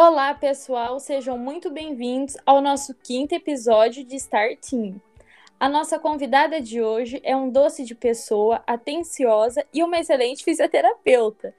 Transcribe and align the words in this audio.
Olá, 0.00 0.32
pessoal, 0.32 1.00
sejam 1.00 1.36
muito 1.36 1.70
bem-vindos 1.70 2.36
ao 2.46 2.60
nosso 2.60 2.94
quinto 2.94 3.34
episódio 3.34 4.04
de 4.04 4.16
Star 4.20 4.50
Team. 4.56 4.94
A 5.58 5.68
nossa 5.68 5.98
convidada 5.98 6.60
de 6.60 6.80
hoje 6.80 7.20
é 7.24 7.34
um 7.34 7.50
doce 7.50 7.84
de 7.84 7.96
pessoa, 7.96 8.62
atenciosa 8.64 9.66
e 9.74 9.82
uma 9.82 9.98
excelente 9.98 10.44
fisioterapeuta. 10.44 11.52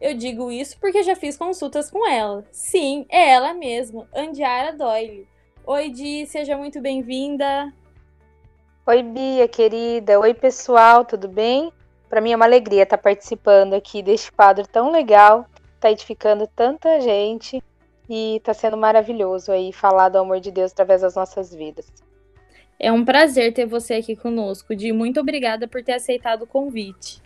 Eu 0.00 0.14
digo 0.14 0.52
isso 0.52 0.78
porque 0.78 1.02
já 1.02 1.16
fiz 1.16 1.36
consultas 1.36 1.90
com 1.90 2.08
ela. 2.08 2.44
Sim, 2.52 3.06
é 3.08 3.30
ela 3.30 3.52
mesma, 3.54 4.08
Andiara 4.14 4.72
Doyle. 4.72 5.26
Oi, 5.66 5.90
Di, 5.90 6.26
seja 6.26 6.56
muito 6.56 6.80
bem-vinda. 6.80 7.72
Oi, 8.86 9.02
Bia, 9.02 9.48
querida. 9.48 10.20
Oi, 10.20 10.32
pessoal, 10.32 11.04
tudo 11.04 11.26
bem? 11.26 11.72
Para 12.08 12.20
mim 12.20 12.30
é 12.30 12.36
uma 12.36 12.44
alegria 12.44 12.84
estar 12.84 12.98
participando 12.98 13.74
aqui 13.74 14.00
deste 14.00 14.30
quadro 14.30 14.64
tão 14.68 14.92
legal, 14.92 15.44
está 15.74 15.90
edificando 15.90 16.46
tanta 16.54 17.00
gente 17.00 17.60
e 18.10 18.38
está 18.38 18.52
sendo 18.52 18.76
maravilhoso 18.76 19.52
aí 19.52 19.72
falar 19.72 20.08
do 20.08 20.18
amor 20.18 20.40
de 20.40 20.50
Deus 20.50 20.72
através 20.72 21.02
das 21.02 21.14
nossas 21.14 21.54
vidas. 21.54 21.86
É 22.76 22.90
um 22.90 23.04
prazer 23.04 23.54
ter 23.54 23.66
você 23.66 23.94
aqui 23.94 24.16
conosco, 24.16 24.74
Di. 24.74 24.92
Muito 24.92 25.20
obrigada 25.20 25.68
por 25.68 25.80
ter 25.80 25.92
aceitado 25.92 26.42
o 26.42 26.46
convite. 26.46 27.22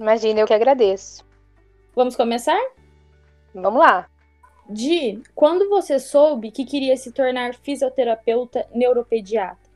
Imagina, 0.00 0.40
eu 0.40 0.46
que 0.46 0.52
agradeço. 0.52 1.24
Vamos 1.94 2.16
começar? 2.16 2.60
Vamos 3.54 3.78
lá. 3.78 4.08
Di, 4.68 5.22
quando 5.36 5.68
você 5.68 6.00
soube 6.00 6.50
que 6.50 6.64
queria 6.64 6.96
se 6.96 7.12
tornar 7.12 7.54
fisioterapeuta 7.54 8.66
neuropediatra? 8.74 9.70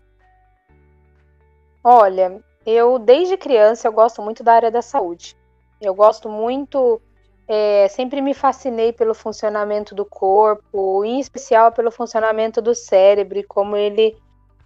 Olha, 1.85 2.43
eu 2.67 2.99
desde 2.99 3.37
criança 3.37 3.87
eu 3.87 3.93
gosto 3.93 4.21
muito 4.23 4.43
da 4.43 4.55
área 4.55 4.73
da 4.73 4.83
saúde. 4.83 5.37
Eu 5.81 5.95
gosto 5.95 6.29
muito 6.29 7.01
é, 7.49 7.89
sempre 7.89 8.21
me 8.21 8.35
fascinei 8.35 8.93
pelo 8.93 9.15
funcionamento 9.15 9.95
do 9.95 10.05
corpo, 10.05 11.03
em 11.03 11.19
especial 11.19 11.73
pelo 11.73 11.91
funcionamento 11.91 12.61
do 12.61 12.75
cérebro 12.75 13.43
como 13.49 13.75
ele 13.75 14.15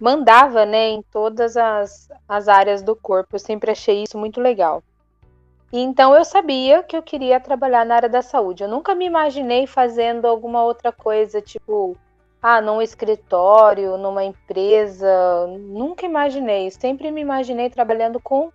mandava 0.01 0.67
né, 0.67 0.89
em 0.89 1.01
todas 1.01 1.57
as, 1.57 2.09
as 2.29 2.49
áreas 2.49 2.83
do 2.83 2.97
corpo. 2.97 3.37
Eu 3.37 3.39
sempre 3.39 3.71
achei 3.71 4.03
isso 4.03 4.19
muito 4.19 4.41
legal. 4.41 4.83
E 5.73 5.79
então 5.79 6.15
eu 6.15 6.25
sabia 6.25 6.83
que 6.83 6.97
eu 6.97 7.03
queria 7.03 7.39
trabalhar 7.39 7.87
na 7.87 7.95
área 7.95 8.09
da 8.09 8.21
saúde. 8.21 8.65
Eu 8.65 8.69
nunca 8.69 8.97
me 8.97 9.07
imaginei 9.07 9.67
fazendo 9.67 10.27
alguma 10.27 10.65
outra 10.65 10.91
coisa, 10.91 11.41
tipo, 11.41 11.97
ah, 12.43 12.61
num 12.61 12.83
escritório, 12.83 13.97
numa 13.97 14.25
empresa. 14.25 15.47
Nunca 15.47 16.05
imaginei. 16.05 16.71
Sempre 16.73 17.13
me 17.13 17.21
imaginei 17.21 17.71
trabalhando 17.71 18.21
com 18.21 18.53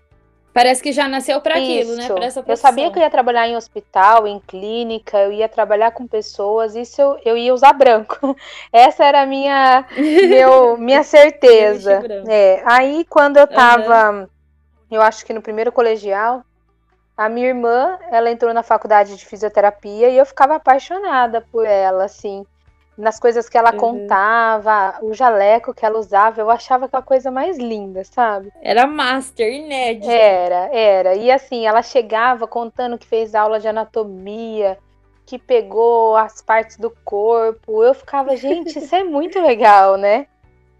Parece 0.58 0.81
que 0.81 0.91
já 0.91 1.08
nasceu 1.08 1.39
para 1.39 1.53
aquilo, 1.53 1.95
né? 1.95 2.08
Pra 2.08 2.25
essa 2.25 2.44
eu 2.47 2.58
sabia 2.58 2.89
que 2.89 2.97
eu 2.97 3.03
ia 3.03 3.11
trabalhar 3.11 3.47
em 3.47 3.55
hospital, 3.55 4.25
em 4.25 4.39
clínica, 4.39 5.19
eu 5.19 5.31
ia 5.31 5.47
trabalhar 5.47 5.91
com 5.91 6.08
pessoas, 6.08 6.75
isso 6.75 6.99
eu, 6.99 7.19
eu 7.23 7.38
ia 7.38 7.53
usar 7.53 7.73
branco. 7.73 8.36
Essa 8.73 9.05
era 9.05 9.22
a 9.22 9.25
minha, 9.27 9.86
meu, 10.27 10.75
minha 10.81 11.03
certeza. 11.03 12.02
é. 12.27 12.64
Aí 12.66 13.05
quando 13.08 13.38
eu 13.38 13.45
tava, 13.45 14.11
uhum. 14.11 14.27
eu 14.89 14.99
acho 15.03 15.23
que 15.23 15.31
no 15.31 15.44
primeiro 15.44 15.72
colegial, 15.72 16.44
a 17.16 17.30
minha 17.30 17.49
irmã, 17.49 17.99
ela 18.09 18.31
entrou 18.31 18.52
na 18.52 18.64
faculdade 18.64 19.16
de 19.16 19.27
fisioterapia 19.27 20.09
e 20.09 20.17
eu 20.17 20.25
ficava 20.25 20.55
apaixonada 20.55 21.39
por 21.52 21.67
ela, 21.67 22.05
assim 22.05 22.44
nas 22.98 23.20
coisas 23.20 23.48
que 23.48 23.58
ela 23.58 23.73
uhum. 23.73 23.78
contava, 23.78 24.95
o 25.03 25.14
jaleco 25.14 25.73
que 25.73 25.86
ela 25.86 26.00
usava, 26.00 26.42
eu 26.42 26.50
achava 26.50 26.86
aquela 26.86 27.04
coisa 27.04 27.30
mais 27.30 27.58
linda, 27.58 28.04
sabe? 28.04 28.52
Era 28.62 28.88
master, 28.88 29.54
inédito. 29.54 30.09
Era, 30.09 30.70
era. 30.73 31.16
E 31.16 31.30
assim, 31.30 31.67
ela 31.67 31.84
chegava 31.84 32.48
contando 32.48 32.98
que 32.98 33.06
fez 33.06 33.36
aula 33.36 33.59
de 33.59 33.67
anatomia, 33.67 34.80
que 35.26 35.38
pegou 35.38 36.16
as 36.17 36.42
partes 36.42 36.78
do 36.78 36.89
corpo. 37.06 37.84
Eu 37.84 37.94
ficava, 37.94 38.36
gente, 38.36 38.80
isso 38.80 38.95
é 38.95 39.04
muito 39.04 39.39
legal, 39.39 39.95
né? 39.95 40.26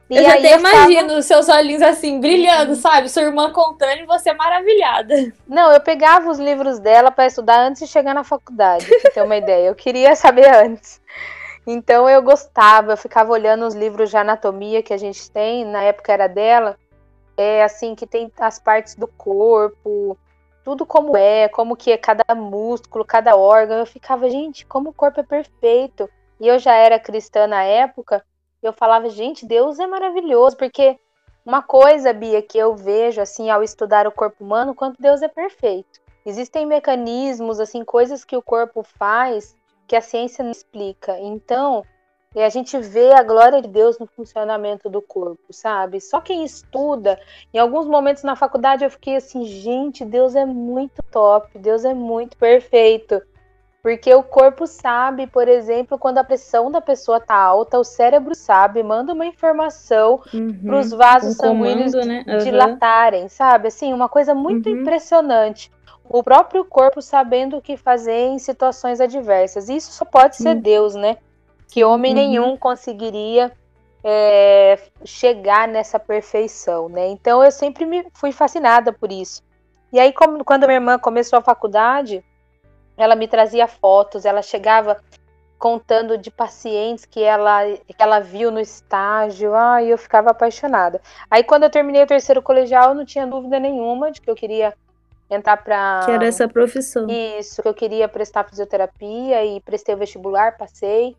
E 0.10 0.16
eu 0.16 0.24
já 0.24 0.36
até 0.36 0.54
eu 0.54 0.60
imagino 0.60 1.02
ficava... 1.02 1.22
seus 1.22 1.50
olhinhos 1.50 1.82
assim, 1.82 2.22
brilhando, 2.22 2.76
sabe? 2.76 3.10
Sua 3.10 3.24
irmã 3.24 3.52
contando 3.52 4.00
e 4.00 4.06
você 4.06 4.32
maravilhada. 4.32 5.34
Não, 5.46 5.70
eu 5.74 5.82
pegava 5.82 6.30
os 6.30 6.40
livros 6.40 6.80
dela 6.80 7.12
para 7.12 7.28
estudar 7.28 7.60
antes 7.60 7.82
de 7.82 7.92
chegar 7.92 8.14
na 8.14 8.24
faculdade, 8.24 8.86
pra 9.02 9.12
ter 9.12 9.22
uma 9.22 9.36
ideia. 9.36 9.68
Eu 9.68 9.76
queria 9.76 10.16
saber 10.16 10.48
antes. 10.48 11.02
Então 11.70 12.10
eu 12.10 12.22
gostava, 12.22 12.94
eu 12.94 12.98
ficava 12.98 13.30
olhando 13.30 13.68
os 13.68 13.76
livros 13.76 14.10
de 14.10 14.16
anatomia 14.16 14.82
que 14.82 14.94
a 14.94 14.98
gente 14.98 15.30
tem, 15.30 15.66
na 15.66 15.84
época 15.84 16.14
era 16.14 16.26
dela, 16.26 16.80
é 17.36 17.62
assim 17.62 17.94
que 17.94 18.08
tem 18.08 18.32
as 18.40 18.58
partes 18.58 18.96
do 18.96 19.06
corpo, 19.06 20.18
tudo 20.64 20.86
como 20.86 21.18
é, 21.18 21.50
como 21.50 21.76
que 21.76 21.92
é 21.92 21.98
cada 21.98 22.34
músculo, 22.34 23.04
cada 23.04 23.36
órgão. 23.36 23.78
Eu 23.78 23.86
ficava, 23.86 24.30
gente, 24.30 24.66
como 24.66 24.92
o 24.92 24.94
corpo 24.94 25.20
é 25.20 25.24
perfeito. 25.24 26.10
E 26.40 26.48
eu 26.48 26.58
já 26.58 26.74
era 26.74 26.98
cristã 26.98 27.48
na 27.48 27.64
época, 27.64 28.24
eu 28.64 28.72
falava, 28.72 29.10
gente, 29.10 29.46
Deus 29.46 29.78
é 29.78 29.86
maravilhoso, 29.86 30.56
porque 30.56 30.98
uma 31.46 31.62
coisa, 31.62 32.14
Bia, 32.14 32.42
que 32.42 32.58
eu 32.58 32.78
vejo 32.78 33.20
assim 33.20 33.50
ao 33.50 33.62
estudar 33.62 34.08
o 34.08 34.12
corpo 34.12 34.42
humano, 34.42 34.74
quanto 34.74 35.02
Deus 35.02 35.22
é 35.22 35.28
perfeito. 35.28 36.00
Existem 36.26 36.66
mecanismos, 36.66 37.60
assim, 37.60 37.84
coisas 37.84 38.24
que 38.24 38.38
o 38.38 38.42
corpo 38.42 38.84
faz 38.84 39.57
que 39.88 39.96
a 39.96 40.02
ciência 40.02 40.44
não 40.44 40.52
explica. 40.52 41.18
Então, 41.20 41.84
e 42.36 42.42
a 42.44 42.50
gente 42.50 42.78
vê 42.78 43.14
a 43.14 43.24
glória 43.24 43.62
de 43.62 43.68
Deus 43.68 43.98
no 43.98 44.06
funcionamento 44.06 44.90
do 44.90 45.02
corpo, 45.02 45.52
sabe? 45.52 46.02
Só 46.02 46.20
quem 46.20 46.44
estuda, 46.44 47.20
em 47.54 47.58
alguns 47.58 47.88
momentos 47.88 48.22
na 48.22 48.36
faculdade 48.36 48.84
eu 48.84 48.92
fiquei 48.92 49.16
assim, 49.16 49.46
gente, 49.46 50.06
Deus 50.06 50.36
é 50.36 50.46
muito 50.46 51.02
top, 51.10 51.58
Deus 51.58 51.86
é 51.86 51.94
muito 51.94 52.38
perfeito. 52.38 53.22
Porque 53.82 54.14
o 54.14 54.22
corpo 54.22 54.68
sabe, 54.68 55.28
por 55.28 55.48
exemplo, 55.48 55.98
quando 55.98 56.18
a 56.18 56.24
pressão 56.24 56.70
da 56.70 56.82
pessoa 56.82 57.22
tá 57.22 57.36
alta, 57.36 57.80
o 57.80 57.84
cérebro 57.86 58.36
sabe, 58.36 58.84
manda 58.84 59.14
uma 59.14 59.26
informação 59.26 60.22
uhum, 60.34 60.62
para 60.66 60.80
os 60.80 60.92
vasos 60.92 61.36
um 61.36 61.40
sanguíneos 61.40 61.94
né? 61.94 62.26
uhum. 62.28 62.38
dilatarem, 62.40 63.30
sabe? 63.30 63.70
Assim, 63.70 63.94
uma 63.94 64.10
coisa 64.10 64.36
muito 64.36 64.68
uhum. 64.68 64.82
impressionante 64.82 65.72
o 66.10 66.24
próprio 66.24 66.64
corpo 66.66 67.02
sabendo 67.02 67.58
o 67.58 67.62
que 67.62 67.78
fazer 67.78 68.28
em 68.28 68.40
situações 68.40 69.00
adversas. 69.02 69.70
Isso 69.70 69.92
só 69.92 70.06
pode 70.06 70.38
ser 70.38 70.56
Deus, 70.56 70.96
né? 70.96 71.18
Que 71.68 71.84
homem 71.84 72.12
uhum. 72.12 72.18
nenhum 72.18 72.58
conseguiria 72.58 73.52
é, 74.04 74.80
chegar 75.04 75.68
nessa 75.68 76.00
perfeição, 76.00 76.88
né? 76.88 77.08
Então 77.08 77.44
eu 77.44 77.52
sempre 77.52 77.86
me 77.86 78.06
fui 78.14 78.32
fascinada 78.32 78.94
por 78.94 79.12
isso. 79.12 79.44
E 79.92 80.00
aí, 80.00 80.14
como, 80.14 80.44
quando 80.44 80.66
minha 80.66 80.78
irmã 80.78 81.00
começou 81.00 81.40
a 81.40 81.42
faculdade, 81.42 82.24
ela 82.98 83.16
me 83.16 83.28
trazia 83.28 83.68
fotos, 83.68 84.26
ela 84.26 84.42
chegava 84.42 84.98
contando 85.58 86.18
de 86.18 86.30
pacientes 86.30 87.06
que 87.06 87.22
ela, 87.22 87.66
que 87.66 87.96
ela 87.98 88.20
viu 88.20 88.52
no 88.52 88.60
estágio, 88.60 89.56
ai, 89.56 89.92
eu 89.92 89.98
ficava 89.98 90.30
apaixonada. 90.30 91.02
Aí, 91.30 91.44
quando 91.44 91.64
eu 91.64 91.70
terminei 91.70 92.04
o 92.04 92.08
terceiro 92.08 92.42
colegial, 92.42 92.90
eu 92.90 92.96
não 92.96 93.06
tinha 93.06 93.26
dúvida 93.26 93.60
nenhuma 93.60 94.12
de 94.12 94.22
que 94.22 94.30
eu 94.30 94.36
queria 94.36 94.74
entrar 95.30 95.58
para 95.58 96.02
que 96.06 96.12
era 96.12 96.26
essa 96.26 96.48
profissão. 96.48 97.08
Isso, 97.10 97.62
que 97.62 97.68
eu 97.68 97.74
queria 97.74 98.08
prestar 98.08 98.44
fisioterapia 98.44 99.46
e 99.46 99.60
prestei 99.62 99.96
o 99.96 99.98
vestibular, 99.98 100.58
passei 100.58 101.16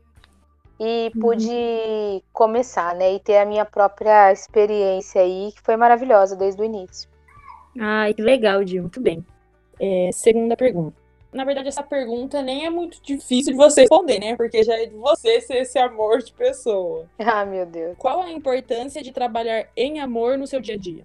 e 0.81 1.11
uhum. 1.15 1.21
pude 1.21 2.23
começar, 2.33 2.95
né, 2.95 3.15
e 3.15 3.21
ter 3.21 3.39
a 3.39 3.45
minha 3.45 3.65
própria 3.65 4.33
experiência 4.33 5.21
aí, 5.21 5.53
que 5.55 5.61
foi 5.63 5.77
maravilhosa 5.77 6.37
desde 6.37 6.61
o 6.63 6.65
início. 6.65 7.09
Ai, 7.79 8.15
que 8.15 8.23
legal, 8.23 8.65
Di, 8.65 8.81
muito 8.81 9.01
bem. 9.01 9.25
É, 9.81 10.11
segunda 10.13 10.57
pergunta. 10.57 10.97
Na 11.33 11.45
verdade, 11.45 11.69
essa 11.69 11.83
pergunta 11.83 12.41
nem 12.41 12.65
é 12.65 12.71
muito 12.71 13.03
difícil 13.03 13.53
de 13.53 13.59
você 13.59 13.83
responder, 13.83 14.19
né? 14.19 14.35
Porque 14.35 14.63
já 14.63 14.75
é 14.75 14.87
de 14.87 14.97
você 14.97 15.41
ser 15.43 15.59
esse 15.59 15.79
amor 15.79 16.23
de 16.23 16.33
pessoa. 16.33 17.07
Ah, 17.19 17.45
meu 17.45 17.67
Deus. 17.67 17.97
Qual 17.99 18.23
a 18.23 18.33
importância 18.33 19.03
de 19.03 19.13
trabalhar 19.13 19.69
em 19.77 20.01
amor 20.01 20.39
no 20.39 20.47
seu 20.47 20.61
dia 20.61 20.75
a 20.75 20.79
dia? 20.79 21.05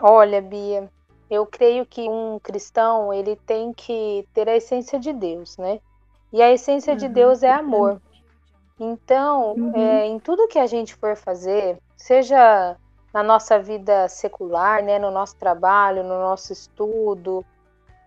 Olha, 0.00 0.40
Bia, 0.42 0.88
eu 1.30 1.46
creio 1.46 1.84
que 1.84 2.08
um 2.08 2.38
cristão 2.38 3.12
ele 3.12 3.36
tem 3.46 3.72
que 3.72 4.26
ter 4.32 4.48
a 4.48 4.56
essência 4.56 4.98
de 4.98 5.12
Deus, 5.12 5.56
né? 5.56 5.80
E 6.32 6.42
a 6.42 6.50
essência 6.50 6.92
uhum. 6.92 6.98
de 6.98 7.08
Deus 7.08 7.42
é 7.42 7.50
amor. 7.50 8.00
Então, 8.78 9.54
uhum. 9.54 9.72
é, 9.76 10.06
em 10.06 10.18
tudo 10.18 10.48
que 10.48 10.58
a 10.58 10.66
gente 10.66 10.94
for 10.94 11.16
fazer, 11.16 11.78
seja 11.96 12.76
na 13.12 13.22
nossa 13.22 13.58
vida 13.58 14.08
secular, 14.08 14.82
né, 14.82 14.98
no 14.98 15.10
nosso 15.10 15.36
trabalho, 15.36 16.02
no 16.02 16.18
nosso 16.18 16.52
estudo, 16.52 17.44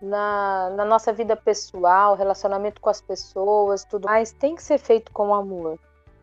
na, 0.00 0.70
na 0.70 0.84
nossa 0.84 1.12
vida 1.12 1.36
pessoal, 1.36 2.14
relacionamento 2.14 2.80
com 2.80 2.88
as 2.88 3.00
pessoas, 3.00 3.84
tudo 3.84 4.06
mais, 4.06 4.32
tem 4.32 4.54
que 4.54 4.62
ser 4.62 4.78
feito 4.78 5.12
com 5.12 5.34
amor. 5.34 5.78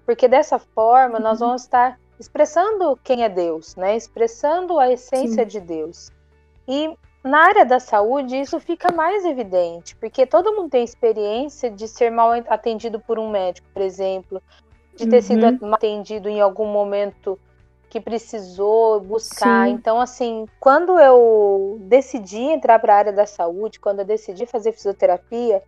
Porque 0.06 0.28
dessa 0.28 0.58
forma 0.58 1.18
uhum. 1.18 1.24
nós 1.24 1.40
vamos 1.40 1.62
estar 1.62 2.00
expressando 2.20 3.00
quem 3.04 3.24
é 3.24 3.30
Deus, 3.30 3.76
né? 3.76 3.96
Expressando 3.96 4.80
a 4.80 4.92
essência 4.92 5.44
Sim. 5.44 5.48
de 5.48 5.60
Deus. 5.60 6.12
E 6.70 6.96
na 7.24 7.40
área 7.40 7.66
da 7.66 7.80
saúde, 7.80 8.40
isso 8.40 8.60
fica 8.60 8.94
mais 8.94 9.26
evidente, 9.26 9.96
porque 9.96 10.24
todo 10.24 10.54
mundo 10.54 10.70
tem 10.70 10.84
experiência 10.84 11.72
de 11.72 11.88
ser 11.88 12.12
mal 12.12 12.32
atendido 12.48 13.00
por 13.00 13.18
um 13.18 13.28
médico, 13.28 13.68
por 13.74 13.82
exemplo, 13.82 14.40
de 14.96 15.08
ter 15.08 15.16
uhum. 15.16 15.22
sido 15.24 15.66
mal 15.66 15.74
atendido 15.74 16.30
em 16.30 16.40
algum 16.40 16.68
momento 16.68 17.40
que 17.90 18.00
precisou 18.00 19.02
buscar. 19.02 19.68
Sim. 19.68 19.74
Então, 19.74 20.00
assim, 20.00 20.46
quando 20.60 21.00
eu 21.00 21.80
decidi 21.82 22.38
entrar 22.40 22.78
para 22.78 22.94
a 22.94 22.98
área 22.98 23.14
da 23.14 23.26
saúde, 23.26 23.80
quando 23.80 24.00
eu 24.00 24.06
decidi 24.06 24.46
fazer 24.46 24.72
fisioterapia, 24.72 25.64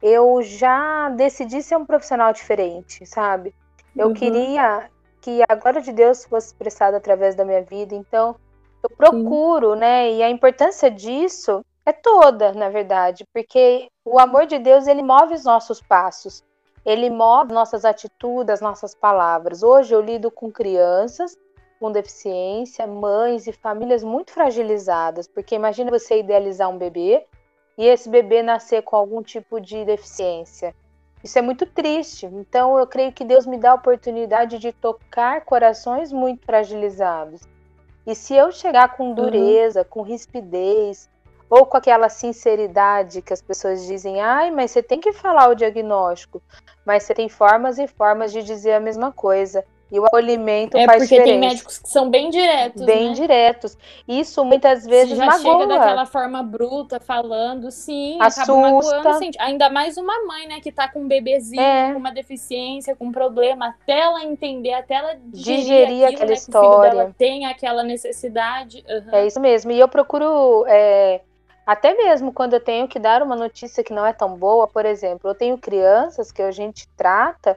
eu 0.00 0.40
já 0.42 1.08
decidi 1.10 1.60
ser 1.60 1.76
um 1.76 1.84
profissional 1.84 2.32
diferente, 2.32 3.04
sabe? 3.04 3.52
Eu 3.96 4.08
uhum. 4.08 4.14
queria 4.14 4.88
que 5.20 5.42
a 5.48 5.54
glória 5.56 5.82
de 5.82 5.90
Deus 5.90 6.24
fosse 6.24 6.46
expressada 6.46 6.98
através 6.98 7.34
da 7.34 7.44
minha 7.44 7.62
vida, 7.62 7.96
então 7.96 8.36
eu 8.88 8.96
procuro, 8.96 9.74
Sim. 9.74 9.80
né? 9.80 10.12
E 10.12 10.22
a 10.22 10.30
importância 10.30 10.90
disso 10.90 11.64
é 11.84 11.92
toda, 11.92 12.52
na 12.52 12.68
verdade, 12.68 13.24
porque 13.32 13.88
o 14.04 14.18
amor 14.18 14.46
de 14.46 14.58
Deus 14.58 14.86
ele 14.86 15.02
move 15.02 15.34
os 15.34 15.44
nossos 15.44 15.80
passos, 15.80 16.42
ele 16.84 17.10
move 17.10 17.52
nossas 17.52 17.84
atitudes, 17.84 18.54
as 18.54 18.60
nossas 18.60 18.94
palavras. 18.94 19.62
Hoje 19.62 19.94
eu 19.94 20.00
lido 20.00 20.30
com 20.30 20.50
crianças 20.50 21.36
com 21.78 21.92
deficiência, 21.92 22.86
mães 22.86 23.46
e 23.46 23.52
famílias 23.52 24.02
muito 24.02 24.32
fragilizadas, 24.32 25.28
porque 25.28 25.54
imagina 25.54 25.90
você 25.90 26.20
idealizar 26.20 26.70
um 26.70 26.78
bebê 26.78 27.26
e 27.76 27.86
esse 27.86 28.08
bebê 28.08 28.42
nascer 28.42 28.82
com 28.82 28.96
algum 28.96 29.22
tipo 29.22 29.60
de 29.60 29.84
deficiência. 29.84 30.74
Isso 31.22 31.38
é 31.38 31.42
muito 31.42 31.66
triste. 31.66 32.26
Então 32.26 32.78
eu 32.78 32.86
creio 32.86 33.12
que 33.12 33.24
Deus 33.24 33.46
me 33.46 33.58
dá 33.58 33.72
a 33.72 33.74
oportunidade 33.74 34.58
de 34.58 34.72
tocar 34.72 35.44
corações 35.44 36.12
muito 36.12 36.44
fragilizados. 36.44 37.42
E 38.06 38.14
se 38.14 38.34
eu 38.34 38.52
chegar 38.52 38.96
com 38.96 39.08
uhum. 39.08 39.14
dureza, 39.14 39.80
uhum. 39.80 39.86
com 39.88 40.02
rispidez, 40.02 41.08
ou 41.48 41.64
com 41.64 41.76
aquela 41.76 42.08
sinceridade 42.08 43.22
que 43.22 43.32
as 43.32 43.40
pessoas 43.40 43.86
dizem, 43.86 44.20
ai, 44.20 44.50
mas 44.50 44.70
você 44.70 44.82
tem 44.82 45.00
que 45.00 45.12
falar 45.12 45.48
o 45.48 45.54
diagnóstico, 45.54 46.42
mas 46.84 47.04
você 47.04 47.14
tem 47.14 47.28
formas 47.28 47.78
e 47.78 47.86
formas 47.86 48.32
de 48.32 48.42
dizer 48.42 48.74
a 48.74 48.80
mesma 48.80 49.12
coisa. 49.12 49.64
E 49.90 50.00
o 50.00 50.04
acolhimento 50.04 50.76
é 50.76 50.84
faz 50.84 51.04
porque 51.04 51.14
diferença. 51.14 51.40
tem 51.40 51.48
médicos 51.48 51.78
que 51.78 51.88
são 51.88 52.10
bem 52.10 52.28
diretos. 52.28 52.84
Bem 52.84 53.08
né? 53.08 53.14
diretos. 53.14 53.78
Isso 54.08 54.44
muitas 54.44 54.84
vezes 54.84 55.10
Se 55.10 55.16
já 55.16 55.26
magoa. 55.26 55.40
chega 55.40 55.66
daquela 55.66 56.06
forma 56.06 56.42
bruta, 56.42 56.98
falando, 56.98 57.70
sim, 57.70 58.18
Assusta. 58.20 58.52
acaba 58.52 58.60
magoando. 58.60 59.30
Ainda 59.38 59.70
mais 59.70 59.96
uma 59.96 60.24
mãe, 60.26 60.48
né, 60.48 60.60
que 60.60 60.72
tá 60.72 60.88
com 60.88 61.00
um 61.00 61.08
bebezinho, 61.08 61.62
é. 61.62 61.92
com 61.92 61.98
uma 62.00 62.12
deficiência, 62.12 62.96
com 62.96 63.06
um 63.06 63.12
problema, 63.12 63.68
até 63.68 64.00
ela 64.00 64.24
entender, 64.24 64.72
até 64.72 64.94
ela 64.94 65.14
digerir, 65.26 65.60
digerir 65.60 66.04
aquilo, 66.04 66.14
aquela 66.14 66.28
né, 66.30 66.34
história. 66.34 66.68
Que 66.68 66.76
o 66.76 66.82
filho 66.82 66.96
dela 66.96 67.14
tem 67.16 67.46
aquela 67.46 67.82
necessidade. 67.84 68.84
Uhum. 68.88 69.14
É 69.14 69.26
isso 69.26 69.40
mesmo. 69.40 69.70
E 69.70 69.78
eu 69.78 69.86
procuro. 69.86 70.64
É, 70.66 71.20
até 71.66 71.94
mesmo 71.94 72.32
quando 72.32 72.54
eu 72.54 72.60
tenho 72.60 72.86
que 72.86 72.98
dar 72.98 73.20
uma 73.22 73.34
notícia 73.34 73.82
que 73.82 73.92
não 73.92 74.06
é 74.06 74.12
tão 74.12 74.36
boa, 74.36 74.68
por 74.68 74.86
exemplo, 74.86 75.28
eu 75.28 75.34
tenho 75.34 75.58
crianças 75.58 76.30
que 76.30 76.40
a 76.40 76.52
gente 76.52 76.88
trata 76.96 77.56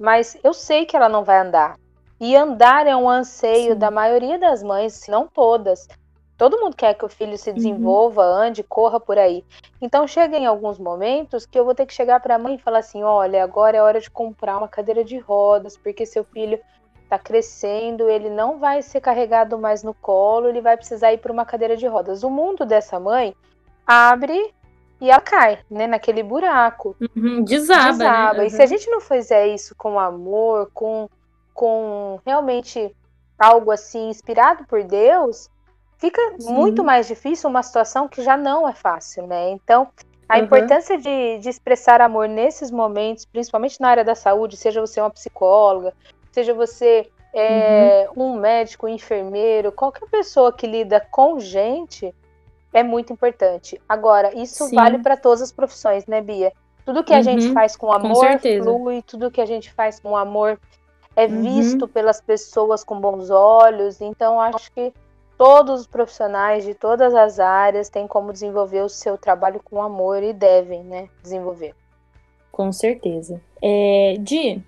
mas 0.00 0.34
eu 0.42 0.54
sei 0.54 0.86
que 0.86 0.96
ela 0.96 1.10
não 1.10 1.22
vai 1.22 1.38
andar. 1.38 1.78
E 2.18 2.34
andar 2.34 2.86
é 2.86 2.96
um 2.96 3.08
anseio 3.08 3.74
Sim. 3.74 3.78
da 3.78 3.90
maioria 3.90 4.38
das 4.38 4.62
mães, 4.62 4.94
se 4.94 5.10
não 5.10 5.28
todas. 5.28 5.86
Todo 6.38 6.58
mundo 6.58 6.74
quer 6.74 6.94
que 6.94 7.04
o 7.04 7.08
filho 7.08 7.36
se 7.36 7.50
uhum. 7.50 7.56
desenvolva, 7.56 8.22
uhum. 8.22 8.34
ande, 8.34 8.62
corra 8.62 8.98
por 8.98 9.18
aí. 9.18 9.44
Então 9.80 10.08
chega 10.08 10.38
em 10.38 10.46
alguns 10.46 10.78
momentos 10.78 11.44
que 11.44 11.58
eu 11.58 11.66
vou 11.66 11.74
ter 11.74 11.84
que 11.84 11.92
chegar 11.92 12.18
para 12.20 12.36
a 12.36 12.38
mãe 12.38 12.54
e 12.54 12.58
falar 12.58 12.78
assim: 12.78 13.02
olha, 13.02 13.44
agora 13.44 13.76
é 13.76 13.82
hora 13.82 14.00
de 14.00 14.10
comprar 14.10 14.56
uma 14.56 14.68
cadeira 14.68 15.04
de 15.04 15.18
rodas, 15.18 15.76
porque 15.76 16.06
seu 16.06 16.24
filho 16.24 16.58
está 17.02 17.18
crescendo, 17.18 18.08
ele 18.08 18.30
não 18.30 18.58
vai 18.58 18.80
ser 18.80 19.02
carregado 19.02 19.58
mais 19.58 19.82
no 19.82 19.92
colo, 19.92 20.48
ele 20.48 20.62
vai 20.62 20.76
precisar 20.76 21.12
ir 21.12 21.18
para 21.18 21.32
uma 21.32 21.44
cadeira 21.44 21.76
de 21.76 21.86
rodas. 21.86 22.22
O 22.22 22.30
mundo 22.30 22.64
dessa 22.64 22.98
mãe 22.98 23.34
abre 23.86 24.54
e 25.00 25.10
ela 25.10 25.20
cai, 25.20 25.58
né, 25.70 25.86
naquele 25.86 26.22
buraco. 26.22 26.94
Uhum, 27.16 27.42
desaba. 27.42 27.92
desaba. 27.92 28.32
Né? 28.34 28.40
Uhum. 28.40 28.46
E 28.46 28.50
se 28.50 28.62
a 28.62 28.66
gente 28.66 28.90
não 28.90 29.00
fizer 29.00 29.48
isso 29.48 29.74
com 29.74 29.98
amor, 29.98 30.70
com, 30.74 31.08
com 31.54 32.20
realmente 32.24 32.94
algo 33.38 33.70
assim 33.70 34.10
inspirado 34.10 34.66
por 34.66 34.84
Deus, 34.84 35.48
fica 35.96 36.20
Sim. 36.38 36.52
muito 36.52 36.84
mais 36.84 37.08
difícil 37.08 37.48
uma 37.48 37.62
situação 37.62 38.06
que 38.06 38.22
já 38.22 38.36
não 38.36 38.68
é 38.68 38.74
fácil, 38.74 39.26
né? 39.26 39.50
Então, 39.50 39.88
a 40.28 40.36
uhum. 40.36 40.44
importância 40.44 40.98
de, 40.98 41.38
de 41.38 41.48
expressar 41.48 42.00
amor 42.02 42.28
nesses 42.28 42.70
momentos, 42.70 43.24
principalmente 43.24 43.80
na 43.80 43.88
área 43.88 44.04
da 44.04 44.14
saúde, 44.14 44.56
seja 44.56 44.80
você 44.80 45.00
uma 45.00 45.10
psicóloga, 45.10 45.94
seja 46.30 46.52
você 46.52 47.10
é, 47.32 48.08
uhum. 48.14 48.34
um 48.34 48.38
médico, 48.38 48.86
um 48.86 48.88
enfermeiro, 48.90 49.72
qualquer 49.72 50.06
pessoa 50.08 50.52
que 50.52 50.66
lida 50.66 51.00
com 51.10 51.40
gente, 51.40 52.14
é 52.72 52.82
muito 52.82 53.12
importante. 53.12 53.80
Agora, 53.88 54.36
isso 54.36 54.64
Sim. 54.68 54.74
vale 54.74 54.98
para 54.98 55.16
todas 55.16 55.42
as 55.42 55.52
profissões, 55.52 56.06
né, 56.06 56.20
Bia? 56.20 56.52
Tudo 56.84 57.04
que 57.04 57.12
a 57.12 57.18
uhum, 57.18 57.22
gente 57.22 57.52
faz 57.52 57.76
com 57.76 57.92
amor 57.92 58.26
com 58.40 58.62
flui, 58.62 59.02
tudo 59.02 59.30
que 59.30 59.40
a 59.40 59.46
gente 59.46 59.72
faz 59.72 60.00
com 60.00 60.16
amor 60.16 60.58
é 61.14 61.26
uhum. 61.26 61.42
visto 61.42 61.86
pelas 61.86 62.20
pessoas 62.20 62.82
com 62.82 63.00
bons 63.00 63.30
olhos. 63.30 64.00
Então, 64.00 64.40
acho 64.40 64.72
que 64.72 64.92
todos 65.36 65.80
os 65.80 65.86
profissionais 65.86 66.64
de 66.64 66.74
todas 66.74 67.14
as 67.14 67.38
áreas 67.38 67.88
têm 67.88 68.06
como 68.06 68.32
desenvolver 68.32 68.82
o 68.82 68.88
seu 68.88 69.16
trabalho 69.18 69.60
com 69.64 69.82
amor 69.82 70.22
e 70.22 70.32
devem, 70.32 70.82
né, 70.84 71.08
desenvolver. 71.22 71.74
Com 72.50 72.72
certeza. 72.72 73.40
É, 73.62 74.16
Di, 74.18 74.62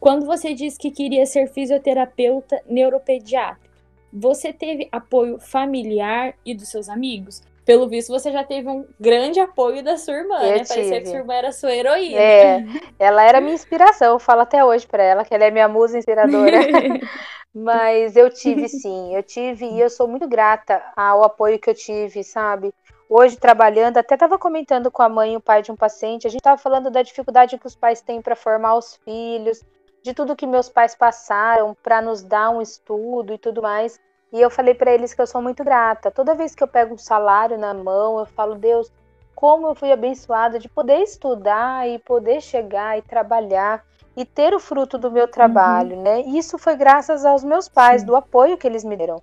quando 0.00 0.26
você 0.26 0.54
disse 0.54 0.78
que 0.78 0.90
queria 0.90 1.26
ser 1.26 1.48
fisioterapeuta 1.48 2.60
neuropediatra, 2.66 3.65
você 4.12 4.52
teve 4.52 4.88
apoio 4.90 5.38
familiar 5.38 6.34
e 6.44 6.54
dos 6.54 6.68
seus 6.68 6.88
amigos? 6.88 7.42
Pelo 7.64 7.88
visto, 7.88 8.12
você 8.12 8.30
já 8.30 8.44
teve 8.44 8.68
um 8.68 8.86
grande 8.98 9.40
apoio 9.40 9.82
da 9.82 9.96
sua 9.96 10.14
irmã, 10.14 10.36
eu 10.36 10.50
né? 10.50 10.58
Tive. 10.60 10.68
Parecia 10.68 11.00
que 11.00 11.08
sua 11.08 11.18
irmã 11.18 11.34
era 11.34 11.50
sua 11.50 11.74
heroína. 11.74 12.20
É, 12.20 12.64
ela 12.96 13.24
era 13.24 13.40
minha 13.40 13.54
inspiração. 13.54 14.12
Eu 14.12 14.18
falo 14.20 14.42
até 14.42 14.64
hoje 14.64 14.86
para 14.86 15.02
ela 15.02 15.24
que 15.24 15.34
ela 15.34 15.44
é 15.44 15.50
minha 15.50 15.66
musa 15.66 15.98
inspiradora. 15.98 16.58
Mas 17.52 18.16
eu 18.16 18.28
tive 18.28 18.68
sim, 18.68 19.16
eu 19.16 19.22
tive 19.22 19.64
e 19.64 19.80
eu 19.80 19.88
sou 19.88 20.06
muito 20.06 20.28
grata 20.28 20.82
ao 20.94 21.24
apoio 21.24 21.58
que 21.58 21.70
eu 21.70 21.74
tive, 21.74 22.22
sabe? 22.22 22.72
Hoje 23.08 23.36
trabalhando, 23.38 23.96
até 23.96 24.14
estava 24.14 24.38
comentando 24.38 24.90
com 24.90 25.00
a 25.00 25.08
mãe 25.08 25.32
e 25.32 25.36
o 25.36 25.40
pai 25.40 25.62
de 25.62 25.72
um 25.72 25.76
paciente, 25.76 26.26
a 26.26 26.30
gente 26.30 26.40
estava 26.40 26.60
falando 26.60 26.90
da 26.90 27.00
dificuldade 27.00 27.56
que 27.56 27.66
os 27.66 27.74
pais 27.74 28.02
têm 28.02 28.20
para 28.20 28.36
formar 28.36 28.76
os 28.76 28.96
filhos, 28.96 29.64
de 30.06 30.14
tudo 30.14 30.36
que 30.36 30.46
meus 30.46 30.68
pais 30.68 30.94
passaram 30.94 31.76
para 31.82 32.00
nos 32.00 32.22
dar 32.22 32.50
um 32.50 32.62
estudo 32.62 33.32
e 33.32 33.38
tudo 33.38 33.60
mais. 33.60 33.98
E 34.32 34.40
eu 34.40 34.48
falei 34.48 34.72
para 34.72 34.92
eles 34.92 35.12
que 35.12 35.20
eu 35.20 35.26
sou 35.26 35.42
muito 35.42 35.64
grata. 35.64 36.12
Toda 36.12 36.32
vez 36.32 36.54
que 36.54 36.62
eu 36.62 36.68
pego 36.68 36.94
um 36.94 36.98
salário 36.98 37.58
na 37.58 37.74
mão, 37.74 38.20
eu 38.20 38.24
falo, 38.24 38.54
Deus, 38.54 38.92
como 39.34 39.66
eu 39.66 39.74
fui 39.74 39.90
abençoada 39.90 40.60
de 40.60 40.68
poder 40.68 40.98
estudar 41.00 41.88
e 41.88 41.98
poder 41.98 42.40
chegar 42.40 42.96
e 42.96 43.02
trabalhar 43.02 43.84
e 44.16 44.24
ter 44.24 44.54
o 44.54 44.60
fruto 44.60 44.96
do 44.96 45.10
meu 45.10 45.26
trabalho, 45.26 45.96
uhum. 45.96 46.02
né? 46.02 46.20
E 46.20 46.38
isso 46.38 46.56
foi 46.56 46.76
graças 46.76 47.24
aos 47.24 47.42
meus 47.42 47.68
pais, 47.68 48.02
Sim. 48.02 48.06
do 48.06 48.14
apoio 48.14 48.56
que 48.56 48.66
eles 48.66 48.84
me 48.84 48.96
deram. 48.96 49.20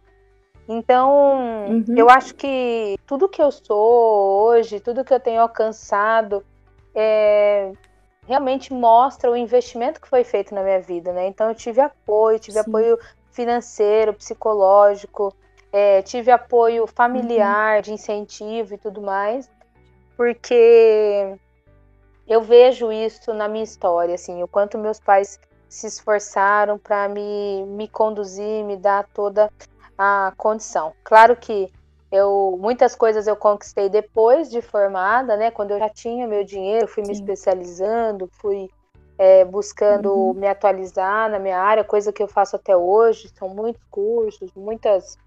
Então, 0.67 1.65
uhum. 1.69 1.95
eu 1.95 2.09
acho 2.09 2.35
que 2.35 2.97
tudo 3.07 3.29
que 3.29 3.41
eu 3.41 3.51
sou 3.51 4.47
hoje, 4.47 4.81
tudo 4.81 5.05
que 5.05 5.13
eu 5.13 5.19
tenho 5.19 5.41
alcançado, 5.41 6.43
é, 6.93 7.71
realmente 8.27 8.73
mostra 8.73 9.29
o 9.29 9.37
investimento 9.37 9.99
que 9.99 10.07
foi 10.07 10.23
feito 10.23 10.53
na 10.53 10.63
minha 10.63 10.79
vida, 10.79 11.11
né? 11.11 11.27
Então, 11.27 11.49
eu 11.49 11.55
tive 11.55 11.81
apoio, 11.81 12.39
tive 12.39 12.61
Sim. 12.61 12.69
apoio 12.69 12.99
financeiro, 13.31 14.13
psicológico, 14.13 15.33
é, 15.71 16.01
tive 16.03 16.31
apoio 16.31 16.85
familiar, 16.85 17.77
uhum. 17.77 17.81
de 17.81 17.93
incentivo 17.93 18.75
e 18.75 18.77
tudo 18.77 19.01
mais, 19.01 19.49
porque 20.15 21.35
eu 22.27 22.41
vejo 22.41 22.91
isso 22.91 23.33
na 23.33 23.47
minha 23.47 23.63
história, 23.63 24.15
assim, 24.15 24.43
o 24.43 24.47
quanto 24.47 24.77
meus 24.77 24.99
pais 24.99 25.39
se 25.67 25.87
esforçaram 25.87 26.77
para 26.77 27.09
me, 27.09 27.65
me 27.65 27.87
conduzir, 27.87 28.63
me 28.63 28.77
dar 28.77 29.07
toda 29.13 29.51
a 29.97 30.31
condição. 30.37 30.93
Claro 31.03 31.35
que 31.35 31.71
eu 32.13 32.59
muitas 32.61 32.95
coisas 32.95 33.25
eu 33.25 33.35
conquistei 33.35 33.89
depois 33.89 34.47
de 34.47 34.61
formada, 34.61 35.35
né? 35.35 35.49
Quando 35.49 35.71
eu 35.71 35.79
já 35.79 35.89
tinha 35.89 36.27
meu 36.27 36.43
dinheiro, 36.43 36.87
fui 36.87 37.03
Sim. 37.03 37.11
me 37.11 37.17
especializando, 37.17 38.29
fui 38.33 38.69
é, 39.17 39.43
buscando 39.43 40.13
uhum. 40.13 40.33
me 40.33 40.47
atualizar 40.47 41.27
na 41.27 41.39
minha 41.39 41.59
área, 41.59 41.83
coisa 41.83 42.13
que 42.13 42.21
eu 42.21 42.27
faço 42.27 42.55
até 42.55 42.77
hoje. 42.77 43.31
São 43.35 43.49
muitos 43.49 43.81
cursos, 43.89 44.51
muitas. 44.55 45.17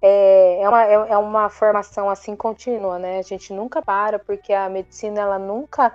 É, 0.00 0.62
é, 0.62 0.68
uma, 0.68 0.84
é, 0.84 0.94
é 0.94 1.18
uma 1.18 1.48
formação 1.48 2.08
assim 2.08 2.36
contínua, 2.36 2.96
né? 2.96 3.18
A 3.18 3.22
gente 3.22 3.52
nunca 3.52 3.82
para, 3.82 4.20
porque 4.20 4.52
a 4.52 4.68
medicina 4.68 5.22
ela 5.22 5.40
nunca, 5.40 5.94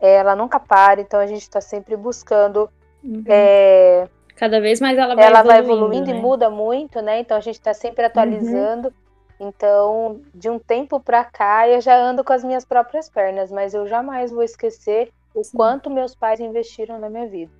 ela 0.00 0.34
nunca 0.34 0.58
para, 0.58 1.02
então 1.02 1.20
a 1.20 1.26
gente 1.26 1.42
está 1.42 1.60
sempre 1.60 1.96
buscando. 1.96 2.70
Uhum. 3.04 3.24
É, 3.26 4.08
Cada 4.36 4.58
vez 4.58 4.80
mais 4.80 4.96
ela 4.96 5.14
vai 5.14 5.26
ela 5.26 5.40
evoluindo. 5.40 5.48
vai 5.48 5.58
evoluindo 5.58 6.10
né? 6.12 6.16
e 6.16 6.20
muda 6.22 6.48
muito, 6.48 7.02
né? 7.02 7.20
Então 7.20 7.36
a 7.36 7.40
gente 7.40 7.56
está 7.56 7.74
sempre 7.74 8.06
atualizando. 8.06 8.88
Uhum. 8.88 9.01
Então, 9.44 10.20
de 10.32 10.48
um 10.48 10.56
tempo 10.56 11.00
para 11.00 11.24
cá, 11.24 11.68
eu 11.68 11.80
já 11.80 11.96
ando 11.96 12.22
com 12.22 12.32
as 12.32 12.44
minhas 12.44 12.64
próprias 12.64 13.10
pernas, 13.10 13.50
mas 13.50 13.74
eu 13.74 13.88
jamais 13.88 14.30
vou 14.30 14.44
esquecer 14.44 15.10
o 15.34 15.42
Sim. 15.42 15.56
quanto 15.56 15.90
meus 15.90 16.14
pais 16.14 16.38
investiram 16.38 16.96
na 17.00 17.10
minha 17.10 17.26
vida. 17.26 17.50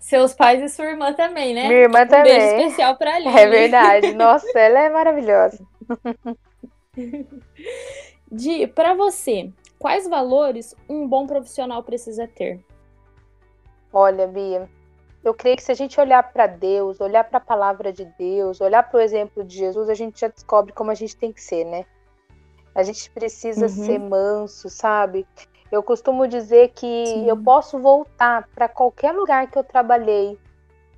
Seus 0.00 0.34
pais 0.34 0.60
e 0.60 0.68
sua 0.68 0.86
irmã 0.86 1.12
também, 1.12 1.54
né? 1.54 1.68
Minha 1.68 1.82
irmã 1.82 2.02
um 2.02 2.08
também. 2.08 2.24
Beijo 2.24 2.56
especial 2.56 2.96
pra 2.96 3.14
Aline. 3.22 3.38
É 3.38 3.46
verdade. 3.46 4.12
Nossa, 4.18 4.58
ela 4.58 4.80
é 4.80 4.88
maravilhosa. 4.90 5.64
Di, 8.28 8.66
para 8.66 8.94
você, 8.94 9.52
quais 9.78 10.08
valores 10.08 10.74
um 10.88 11.06
bom 11.06 11.24
profissional 11.24 11.84
precisa 11.84 12.26
ter? 12.26 12.58
Olha, 13.92 14.26
Bia, 14.26 14.68
eu 15.24 15.32
creio 15.32 15.56
que 15.56 15.62
se 15.62 15.70
a 15.70 15.74
gente 15.74 16.00
olhar 16.00 16.22
para 16.32 16.46
Deus, 16.46 17.00
olhar 17.00 17.24
para 17.24 17.38
a 17.38 17.40
palavra 17.40 17.92
de 17.92 18.04
Deus, 18.18 18.60
olhar 18.60 18.82
para 18.82 18.98
o 18.98 19.00
exemplo 19.00 19.44
de 19.44 19.56
Jesus, 19.56 19.88
a 19.88 19.94
gente 19.94 20.20
já 20.20 20.28
descobre 20.28 20.72
como 20.72 20.90
a 20.90 20.94
gente 20.94 21.16
tem 21.16 21.32
que 21.32 21.40
ser, 21.40 21.64
né? 21.64 21.84
A 22.74 22.82
gente 22.82 23.10
precisa 23.10 23.66
uhum. 23.66 23.68
ser 23.68 23.98
manso, 23.98 24.68
sabe? 24.68 25.26
Eu 25.70 25.82
costumo 25.82 26.26
dizer 26.26 26.72
que 26.74 27.06
Sim. 27.06 27.28
eu 27.28 27.36
posso 27.36 27.78
voltar 27.78 28.48
para 28.54 28.68
qualquer 28.68 29.12
lugar 29.12 29.48
que 29.50 29.58
eu 29.58 29.64
trabalhei 29.64 30.38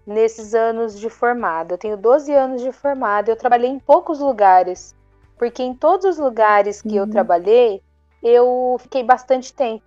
nesses 0.07 0.55
anos 0.55 0.99
de 0.99 1.11
formada. 1.11 1.75
Eu 1.75 1.79
tenho 1.79 1.97
12 1.97 2.33
anos 2.33 2.63
de 2.63 2.73
formada, 2.73 3.31
eu 3.31 3.37
trabalhei 3.37 3.71
em 3.71 3.79
poucos 3.79 4.21
lugares, 4.21 4.95
porque 5.37 5.63
em 5.63 5.75
todos 5.75 6.07
os 6.07 6.19
lugares 6.19 6.81
que 6.81 6.89
uhum. 6.89 7.05
eu 7.05 7.11
trabalhei, 7.11 7.83
eu 8.23 8.77
fiquei 8.81 9.03
bastante 9.03 9.53
tempo. 9.53 9.85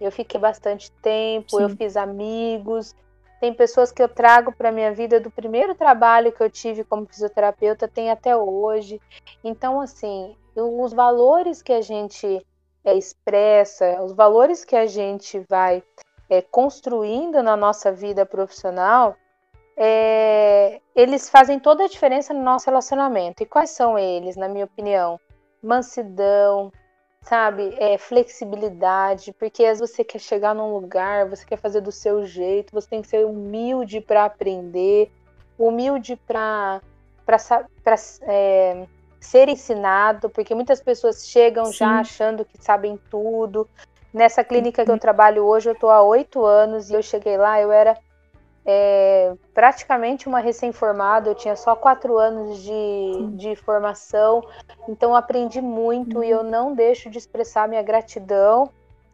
Eu 0.00 0.10
fiquei 0.10 0.40
bastante 0.40 0.90
tempo, 1.00 1.56
Sim. 1.56 1.62
eu 1.62 1.68
fiz 1.68 1.96
amigos. 1.96 2.94
Tem 3.42 3.52
pessoas 3.52 3.90
que 3.90 4.00
eu 4.00 4.08
trago 4.08 4.52
para 4.52 4.70
minha 4.70 4.92
vida 4.92 5.18
do 5.18 5.28
primeiro 5.28 5.74
trabalho 5.74 6.30
que 6.30 6.40
eu 6.40 6.48
tive 6.48 6.84
como 6.84 7.04
fisioterapeuta, 7.06 7.88
tem 7.88 8.08
até 8.08 8.36
hoje. 8.36 9.00
Então, 9.42 9.80
assim, 9.80 10.36
os 10.54 10.92
valores 10.92 11.60
que 11.60 11.72
a 11.72 11.80
gente 11.80 12.46
é, 12.84 12.94
expressa, 12.94 14.00
os 14.00 14.12
valores 14.12 14.64
que 14.64 14.76
a 14.76 14.86
gente 14.86 15.44
vai 15.50 15.82
é, 16.30 16.40
construindo 16.40 17.42
na 17.42 17.56
nossa 17.56 17.90
vida 17.90 18.24
profissional, 18.24 19.16
é, 19.76 20.80
eles 20.94 21.28
fazem 21.28 21.58
toda 21.58 21.82
a 21.82 21.88
diferença 21.88 22.32
no 22.32 22.44
nosso 22.44 22.66
relacionamento. 22.66 23.42
E 23.42 23.46
quais 23.46 23.70
são 23.70 23.98
eles, 23.98 24.36
na 24.36 24.48
minha 24.48 24.66
opinião? 24.66 25.18
Mansidão, 25.60 26.70
sabe? 27.22 27.74
É, 27.78 27.96
flexibilidade, 27.96 29.32
porque 29.32 29.64
às 29.64 29.78
vezes 29.78 29.94
você 29.94 30.04
quer 30.04 30.18
chegar 30.18 30.54
num 30.54 30.74
lugar, 30.74 31.28
você 31.28 31.44
quer 31.44 31.56
fazer 31.56 31.80
do 31.80 31.92
seu 31.92 32.24
jeito, 32.24 32.72
você 32.72 32.88
tem 32.88 33.02
que 33.02 33.08
ser 33.08 33.24
humilde 33.24 34.00
para 34.00 34.24
aprender, 34.24 35.10
humilde 35.58 36.16
para 36.26 36.80
é, 38.22 38.86
ser 39.20 39.48
ensinado, 39.48 40.28
porque 40.28 40.54
muitas 40.54 40.82
pessoas 40.82 41.26
chegam 41.26 41.66
Sim. 41.66 41.72
já 41.74 42.00
achando 42.00 42.44
que 42.44 42.62
sabem 42.62 42.98
tudo. 43.10 43.68
Nessa 44.12 44.44
clínica 44.44 44.84
que 44.84 44.90
eu 44.90 44.94
uhum. 44.94 45.00
trabalho 45.00 45.44
hoje, 45.44 45.70
eu 45.70 45.72
estou 45.72 45.90
há 45.90 46.02
oito 46.02 46.44
anos 46.44 46.90
e 46.90 46.94
eu 46.94 47.02
cheguei 47.02 47.38
lá, 47.38 47.58
eu 47.58 47.72
era 47.72 47.96
é, 48.64 49.34
praticamente 49.52 50.28
uma 50.28 50.38
recém-formada, 50.38 51.28
eu 51.28 51.34
tinha 51.34 51.56
só 51.56 51.74
quatro 51.74 52.16
anos 52.18 52.62
de, 52.62 53.26
de 53.36 53.56
formação, 53.56 54.42
então 54.88 55.16
aprendi 55.16 55.60
muito 55.60 56.18
uhum. 56.18 56.24
e 56.24 56.30
eu 56.30 56.44
não 56.44 56.74
deixo 56.74 57.10
de 57.10 57.18
expressar 57.18 57.68
minha 57.68 57.82
gratidão 57.82 58.70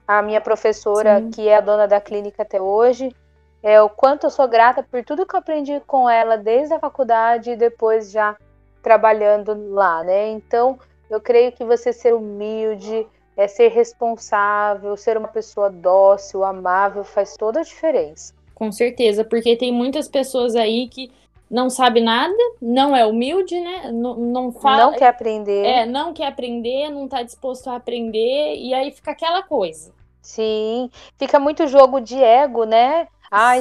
à 0.07 0.21
minha 0.21 0.40
professora, 0.40 1.19
Sim. 1.19 1.31
que 1.31 1.49
é 1.49 1.57
a 1.57 1.61
dona 1.61 1.88
da 1.88 2.00
clínica 2.00 2.43
até 2.43 2.61
hoje, 2.61 3.14
é 3.62 3.81
o 3.81 3.88
quanto 3.88 4.26
eu 4.26 4.31
sou 4.31 4.47
grata 4.47 4.83
por 4.83 5.05
tudo 5.05 5.26
que 5.26 5.35
eu 5.35 5.40
aprendi 5.40 5.81
com 5.87 6.09
ela 6.09 6.37
desde 6.37 6.75
a 6.75 6.78
faculdade 6.78 7.50
e 7.50 7.57
depois 7.57 8.11
já 8.11 8.37
trabalhando 8.83 9.73
lá, 9.73 10.05
né? 10.05 10.28
Então, 10.31 10.78
eu 11.11 11.21
creio 11.21 11.52
que 11.52 11.64
você 11.64 11.93
ser 11.93 12.14
humilde, 12.14 13.07
é 13.37 13.49
ser 13.49 13.69
responsável, 13.69 14.97
ser 14.97 15.17
uma 15.17 15.28
pessoa 15.28 15.71
dócil, 15.71 16.45
amável, 16.45 17.02
faz 17.02 17.37
toda 17.37 17.61
a 17.61 17.64
diferença. 17.64 18.38
Com 18.59 18.73
certeza, 18.73 19.23
porque 19.23 19.55
tem 19.55 19.73
muitas 19.73 20.09
pessoas 20.09 20.57
aí 20.57 20.88
que 20.88 21.12
não 21.49 21.71
sabe 21.71 22.00
nada, 22.00 22.35
não 22.61 22.95
é 22.95 23.07
humilde, 23.07 23.59
né? 23.61 23.93
Não, 23.93 24.17
não 24.17 24.50
fala. 24.50 24.91
Não 24.91 24.99
quer 24.99 25.07
aprender. 25.07 25.65
É, 25.65 25.87
não 25.87 26.12
quer 26.12 26.27
aprender, 26.27 26.91
não 26.91 27.05
está 27.05 27.23
disposto 27.23 27.71
a 27.71 27.77
aprender, 27.77 28.57
e 28.57 28.75
aí 28.75 28.91
fica 28.91 29.12
aquela 29.12 29.45
coisa. 29.45 29.93
Sim, 30.21 30.91
fica 31.17 31.38
muito 31.38 31.69
jogo 31.69 32.00
de 32.00 32.21
ego, 32.21 32.65
né? 32.65 33.07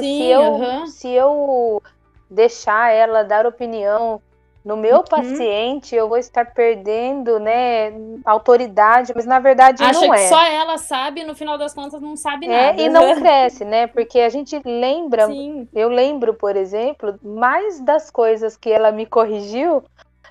se 0.00 0.24
eu, 0.24 0.86
se 0.88 1.08
eu 1.08 1.82
deixar 2.28 2.92
ela 2.92 3.22
dar 3.22 3.46
opinião 3.46 4.20
no 4.64 4.76
meu 4.76 4.96
uhum. 4.98 5.04
paciente 5.04 5.94
eu 5.94 6.08
vou 6.08 6.18
estar 6.18 6.44
perdendo, 6.52 7.38
né, 7.38 7.92
autoridade, 8.24 9.12
mas 9.14 9.24
na 9.24 9.38
verdade 9.38 9.82
Acha 9.82 10.00
não 10.00 10.12
é. 10.12 10.18
que 10.18 10.28
só 10.28 10.44
ela 10.44 10.78
sabe, 10.78 11.24
no 11.24 11.34
final 11.34 11.56
das 11.56 11.72
contas 11.72 12.00
não 12.00 12.16
sabe 12.16 12.46
é, 12.46 12.66
nada. 12.66 12.82
E 12.82 12.88
não 12.88 13.14
cresce, 13.20 13.64
né? 13.64 13.86
Porque 13.86 14.20
a 14.20 14.28
gente 14.28 14.60
lembra, 14.64 15.26
Sim. 15.26 15.68
eu 15.74 15.88
lembro, 15.88 16.34
por 16.34 16.56
exemplo, 16.56 17.18
mais 17.22 17.80
das 17.80 18.10
coisas 18.10 18.56
que 18.56 18.70
ela 18.70 18.92
me 18.92 19.06
corrigiu 19.06 19.82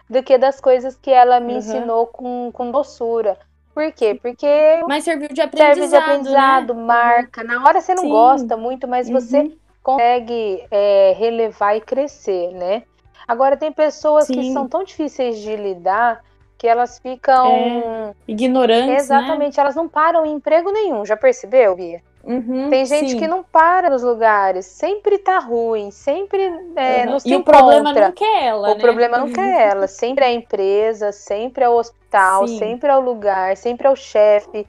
do 0.10 0.24
que 0.24 0.38
das 0.38 0.62
coisas 0.62 0.96
que 0.96 1.12
ela 1.12 1.40
me 1.40 1.54
uhum. 1.54 1.60
ensinou 1.60 2.08
com, 2.08 2.52
com 2.54 2.72
doçura. 2.72 3.38
Por 3.74 3.92
quê? 3.92 4.18
Porque 4.20 4.48
mas 4.88 5.04
serviu 5.04 5.30
de 5.30 5.42
aprendizado, 5.42 5.76
serve 5.76 5.88
de 5.88 5.96
aprendizado, 5.96 6.74
né? 6.74 6.82
marca. 6.82 7.44
Na 7.44 7.64
hora 7.64 7.80
você 7.80 7.94
não 7.94 8.04
Sim. 8.04 8.10
gosta 8.10 8.58
muito, 8.58 8.88
mas 8.88 9.08
uhum. 9.08 9.14
você 9.14 9.52
consegue 9.84 10.66
é, 10.72 11.16
relevar 11.18 11.78
e 11.78 11.82
crescer, 11.82 12.52
né? 12.54 12.84
Agora, 13.28 13.58
tem 13.58 13.72
pessoas 13.72 14.26
Sim. 14.26 14.34
que 14.34 14.54
são 14.54 14.68
tão 14.68 14.84
difíceis 14.84 15.40
de 15.40 15.56
lidar 15.56 16.24
que 16.58 16.68
elas 16.68 16.98
ficam. 17.00 17.48
É, 17.48 18.14
ignorantes. 18.28 18.88
Né? 18.88 18.96
Exatamente, 18.96 19.58
né? 19.58 19.62
elas 19.62 19.76
não 19.76 19.88
param 19.88 20.26
em 20.26 20.34
emprego 20.34 20.72
nenhum. 20.72 21.06
Já 21.06 21.16
percebeu, 21.16 21.76
Bia? 21.76 22.02
Uhum, 22.24 22.70
tem 22.70 22.86
gente 22.86 23.12
sim. 23.12 23.20
que 23.20 23.26
não 23.26 23.42
para 23.42 23.90
nos 23.90 24.04
lugares, 24.04 24.66
sempre 24.66 25.18
tá 25.18 25.40
ruim, 25.40 25.92
sempre 25.92 26.42
é, 26.76 27.06
uhum. 27.08 27.18
E 27.24 27.34
encontra. 27.34 27.38
o 27.38 27.44
problema 27.44 27.94
não 27.94 28.12
quer 28.12 28.44
ela, 28.44 28.72
O 28.72 28.76
né? 28.76 28.82
problema 28.82 29.18
não 29.18 29.32
quer 29.32 29.70
ela. 29.70 29.88
Sempre 29.88 30.26
é 30.26 30.28
a 30.28 30.34
empresa, 30.34 31.14
sempre 31.14 31.64
é 31.64 31.70
o 31.70 31.78
hospital, 31.78 32.46
sim. 32.46 32.60
sempre 32.60 32.90
é 32.90 32.98
o 32.98 33.00
lugar, 33.00 33.56
sempre 33.56 33.88
é 33.88 33.90
o 33.90 33.96
chefe. 33.96 34.68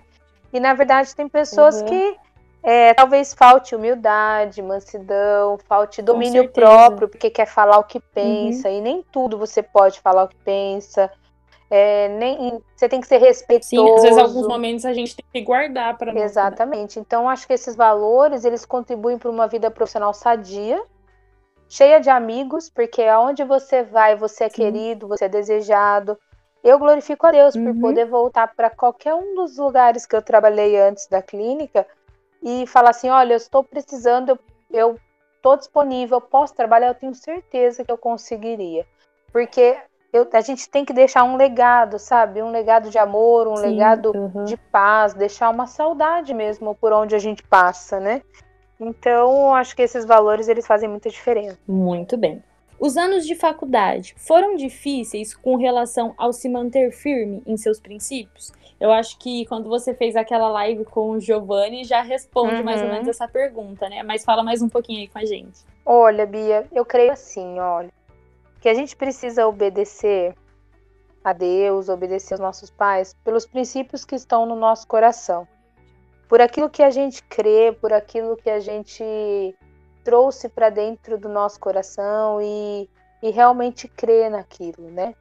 E 0.53 0.61
na 0.61 0.73
verdade 0.73 1.15
tem 1.17 1.29
pessoas 1.29 1.81
uhum. 1.81 1.89
que 1.89 2.17
é, 2.63 2.93
talvez 2.93 3.33
falte 3.35 3.75
humildade, 3.75 4.61
mansidão, 4.61 5.59
falte 5.69 6.03
domínio 6.03 6.49
próprio, 6.51 7.09
porque 7.09 7.31
quer 7.31 7.47
falar 7.47 7.79
o 7.79 7.85
que 7.85 8.01
pensa, 8.01 8.69
uhum. 8.69 8.75
e 8.77 8.81
nem 8.81 9.05
tudo 9.13 9.39
você 9.39 9.63
pode 9.63 10.01
falar 10.01 10.25
o 10.25 10.29
que 10.29 10.37
pensa. 10.37 11.11
É, 11.71 12.09
nem, 12.09 12.61
você 12.75 12.89
tem 12.89 13.01
que 13.01 13.07
ser 13.07 13.19
respeitoso. 13.19 13.69
Sim, 13.69 13.95
às 13.95 14.03
vezes, 14.03 14.19
alguns 14.19 14.49
momentos 14.49 14.85
a 14.87 14.93
gente 14.93 15.15
tem 15.15 15.25
que 15.31 15.43
guardar 15.43 15.97
para? 15.99 16.19
Exatamente. 16.19 16.99
Então, 16.99 17.29
acho 17.29 17.47
que 17.47 17.53
esses 17.53 17.77
valores 17.77 18.45
eles 18.45 18.65
contribuem 18.65 19.19
para 19.19 19.31
uma 19.31 19.47
vida 19.47 19.71
profissional 19.71 20.15
sadia, 20.15 20.83
cheia 21.69 22.01
de 22.01 22.09
amigos, 22.09 22.71
porque 22.71 23.03
aonde 23.03 23.45
você 23.45 23.83
vai, 23.83 24.17
você 24.17 24.45
é 24.45 24.49
Sim. 24.49 24.57
querido, 24.57 25.07
você 25.07 25.27
é 25.27 25.29
desejado. 25.29 26.19
Eu 26.65 26.79
glorifico 26.79 27.27
a 27.27 27.31
Deus 27.31 27.55
uhum. 27.55 27.67
por 27.67 27.81
poder 27.81 28.07
voltar 28.07 28.53
para 28.57 28.71
qualquer 28.71 29.15
um 29.15 29.35
dos 29.35 29.59
lugares 29.59 30.07
que 30.07 30.17
eu 30.17 30.23
trabalhei 30.23 30.81
antes 30.81 31.07
da 31.07 31.23
clínica 31.23 31.87
e 32.43 32.67
falar 32.67 32.91
assim: 32.91 33.09
olha, 33.09 33.33
eu 33.33 33.37
estou 33.37 33.63
precisando, 33.65 34.39
eu 34.71 34.99
estou 35.37 35.57
disponível, 35.57 36.21
posso 36.21 36.55
trabalhar, 36.55 36.89
eu 36.89 36.95
tenho 36.95 37.15
certeza 37.15 37.85
que 37.85 37.93
eu 37.93 37.99
conseguiria. 37.99 38.87
Porque 39.33 39.77
eu, 40.13 40.27
a 40.33 40.41
gente 40.41 40.69
tem 40.69 40.85
que 40.85 40.93
deixar 40.93 41.25
um 41.25 41.37
legado, 41.37 41.99
sabe? 41.99 42.43
Um 42.43 42.51
legado 42.51 42.91
de 42.91 42.99
amor, 42.99 43.47
um 43.47 43.57
Sim, 43.57 43.67
legado 43.67 44.13
uhum. 44.15 44.45
de 44.45 44.57
paz, 44.57 45.15
deixar 45.15 45.51
uma 45.51 45.67
saudade 45.67 46.33
mesmo 46.33 46.75
por 46.75 46.93
onde 46.93 47.15
a 47.15 47.19
gente 47.19 47.43
passa, 47.43 48.01
né? 48.01 48.23
Então, 48.81 49.55
acho 49.55 49.75
que 49.75 49.83
esses 49.83 50.05
valores 50.05 50.49
eles 50.49 50.67
fazem 50.67 50.89
muita 50.89 51.11
diferença. 51.11 51.59
Muito 51.67 52.17
bem. 52.17 52.43
Os 52.81 52.97
anos 52.97 53.27
de 53.27 53.35
faculdade 53.35 54.15
foram 54.17 54.55
difíceis 54.55 55.35
com 55.35 55.57
relação 55.57 56.15
ao 56.17 56.33
se 56.33 56.49
manter 56.49 56.93
firme 56.93 57.43
em 57.45 57.57
seus 57.57 57.81
princípios? 57.81 58.53
Eu 58.81 58.93
acho 58.93 59.19
que 59.19 59.45
quando 59.47 59.69
você 59.69 59.93
fez 59.93 60.15
aquela 60.15 60.49
live 60.49 60.85
com 60.85 61.11
o 61.11 61.21
Giovanni, 61.21 61.83
já 61.83 62.01
responde 62.03 62.55
uhum. 62.55 62.65
mais 62.65 62.81
ou 62.81 62.89
menos 62.89 63.09
essa 63.09 63.27
pergunta, 63.27 63.89
né? 63.89 64.05
Mas 64.05 64.25
fala 64.25 64.45
mais 64.45 64.63
um 64.63 64.69
pouquinho 64.69 65.01
aí 65.01 65.09
com 65.09 65.19
a 65.19 65.25
gente. 65.25 65.67
Olha, 65.85 66.25
Bia, 66.25 66.69
eu 66.71 66.85
creio 66.85 67.11
assim, 67.11 67.59
olha, 67.59 67.91
que 68.61 68.69
a 68.69 68.75
gente 68.75 68.95
precisa 68.95 69.49
obedecer 69.49 70.37
a 71.25 71.33
Deus, 71.33 71.89
obedecer 71.89 72.35
aos 72.35 72.41
nossos 72.41 72.71
pais 72.71 73.13
pelos 73.25 73.45
princípios 73.45 74.05
que 74.05 74.15
estão 74.15 74.47
no 74.47 74.55
nosso 74.55 74.87
coração. 74.87 75.49
Por 76.29 76.41
aquilo 76.41 76.71
que 76.71 76.83
a 76.83 76.91
gente 76.91 77.25
crê, 77.25 77.73
por 77.73 77.93
aquilo 77.93 78.37
que 78.37 78.51
a 78.51 78.61
gente 78.61 79.03
trouxe 80.05 80.49
para 80.49 80.71
dentro 80.71 81.19
do 81.19 81.29
nosso 81.29 81.59
coração 81.61 82.41
e, 82.41 82.89
e 83.23 83.31
realmente 83.31 83.89
crê 83.89 84.29
naquilo, 84.29 84.91
né? 84.91 85.15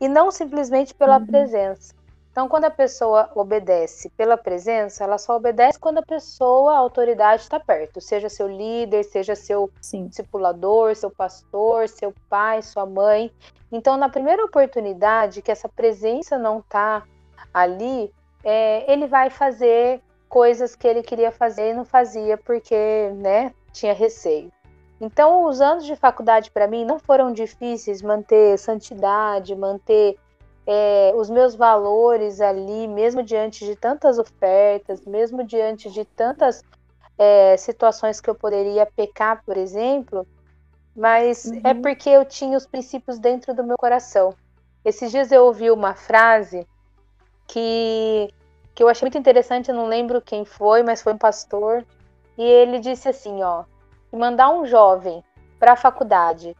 E 0.00 0.08
não 0.08 0.30
simplesmente 0.30 0.94
pela 0.94 1.18
uhum. 1.18 1.26
presença. 1.26 1.94
Então, 2.32 2.48
quando 2.48 2.64
a 2.64 2.70
pessoa 2.70 3.28
obedece 3.34 4.08
pela 4.10 4.36
presença, 4.36 5.02
ela 5.02 5.18
só 5.18 5.36
obedece 5.36 5.78
quando 5.78 5.98
a 5.98 6.02
pessoa, 6.02 6.74
a 6.74 6.78
autoridade 6.78 7.42
está 7.42 7.58
perto, 7.58 8.00
seja 8.00 8.28
seu 8.28 8.46
líder, 8.46 9.02
seja 9.04 9.34
seu 9.34 9.68
Sim. 9.80 10.06
discipulador, 10.06 10.94
seu 10.94 11.10
pastor, 11.10 11.88
seu 11.88 12.14
pai, 12.28 12.62
sua 12.62 12.86
mãe. 12.86 13.32
Então, 13.72 13.96
na 13.96 14.08
primeira 14.08 14.44
oportunidade 14.44 15.42
que 15.42 15.50
essa 15.50 15.68
presença 15.68 16.38
não 16.38 16.60
está 16.60 17.02
ali, 17.52 18.12
é, 18.44 18.90
ele 18.90 19.08
vai 19.08 19.28
fazer 19.28 20.00
coisas 20.28 20.76
que 20.76 20.86
ele 20.86 21.02
queria 21.02 21.32
fazer 21.32 21.70
e 21.70 21.74
não 21.74 21.84
fazia 21.84 22.38
porque, 22.38 23.10
né, 23.16 23.52
tinha 23.72 23.92
receio. 23.92 24.50
Então, 25.00 25.44
os 25.44 25.60
anos 25.60 25.86
de 25.86 25.96
faculdade 25.96 26.50
para 26.50 26.66
mim 26.66 26.84
não 26.84 26.98
foram 26.98 27.32
difíceis 27.32 28.02
manter 28.02 28.58
santidade, 28.58 29.56
manter 29.56 30.18
é, 30.66 31.12
os 31.16 31.30
meus 31.30 31.54
valores 31.54 32.40
ali, 32.40 32.86
mesmo 32.86 33.22
diante 33.22 33.64
de 33.64 33.74
tantas 33.74 34.18
ofertas, 34.18 35.04
mesmo 35.06 35.42
diante 35.42 35.90
de 35.90 36.04
tantas 36.04 36.62
é, 37.16 37.56
situações 37.56 38.20
que 38.20 38.28
eu 38.28 38.34
poderia 38.34 38.84
pecar, 38.84 39.42
por 39.44 39.56
exemplo, 39.56 40.26
mas 40.94 41.46
é 41.46 41.54
uhum. 41.54 41.60
é 41.64 41.74
porque 41.74 42.10
eu 42.10 42.24
tinha 42.24 42.56
os 42.56 42.66
princípios 42.66 43.18
dentro 43.18 43.54
do 43.54 43.64
meu 43.64 43.76
coração. 43.78 44.34
Esses 44.84 45.10
dias 45.10 45.32
eu 45.32 45.44
ouvi 45.44 45.70
uma 45.70 45.94
frase 45.94 46.66
que 47.46 48.32
que 48.74 48.82
eu 48.82 48.88
achei 48.88 49.04
muito 49.04 49.18
interessante, 49.18 49.68
eu 49.68 49.74
não 49.74 49.86
lembro 49.86 50.22
quem 50.22 50.44
foi, 50.44 50.82
mas 50.82 51.02
foi 51.02 51.12
um 51.12 51.18
pastor, 51.18 51.84
e 52.40 52.42
ele 52.42 52.78
disse 52.78 53.06
assim, 53.06 53.42
ó, 53.42 53.64
mandar 54.10 54.48
um 54.48 54.64
jovem 54.64 55.22
para 55.58 55.72
a 55.72 55.76
faculdade 55.76 56.56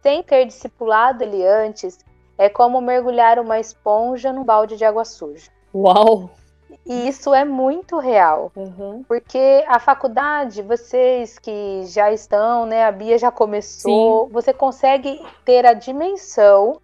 sem 0.00 0.22
ter 0.22 0.44
discipulado 0.44 1.24
ele 1.24 1.44
antes 1.44 1.98
é 2.38 2.48
como 2.48 2.80
mergulhar 2.80 3.40
uma 3.40 3.58
esponja 3.58 4.32
num 4.32 4.44
balde 4.44 4.76
de 4.76 4.84
água 4.84 5.04
suja. 5.04 5.50
Uau! 5.74 6.30
E 6.86 7.08
isso 7.08 7.34
é 7.34 7.44
muito 7.44 7.98
real. 7.98 8.52
Uhum. 8.54 9.02
Porque 9.08 9.64
a 9.66 9.80
faculdade, 9.80 10.62
vocês 10.62 11.40
que 11.40 11.82
já 11.86 12.12
estão, 12.12 12.64
né? 12.64 12.84
A 12.84 12.92
Bia 12.92 13.18
já 13.18 13.32
começou, 13.32 14.26
Sim. 14.26 14.32
você 14.32 14.52
consegue 14.52 15.20
ter 15.44 15.66
a 15.66 15.72
dimensão 15.72 16.80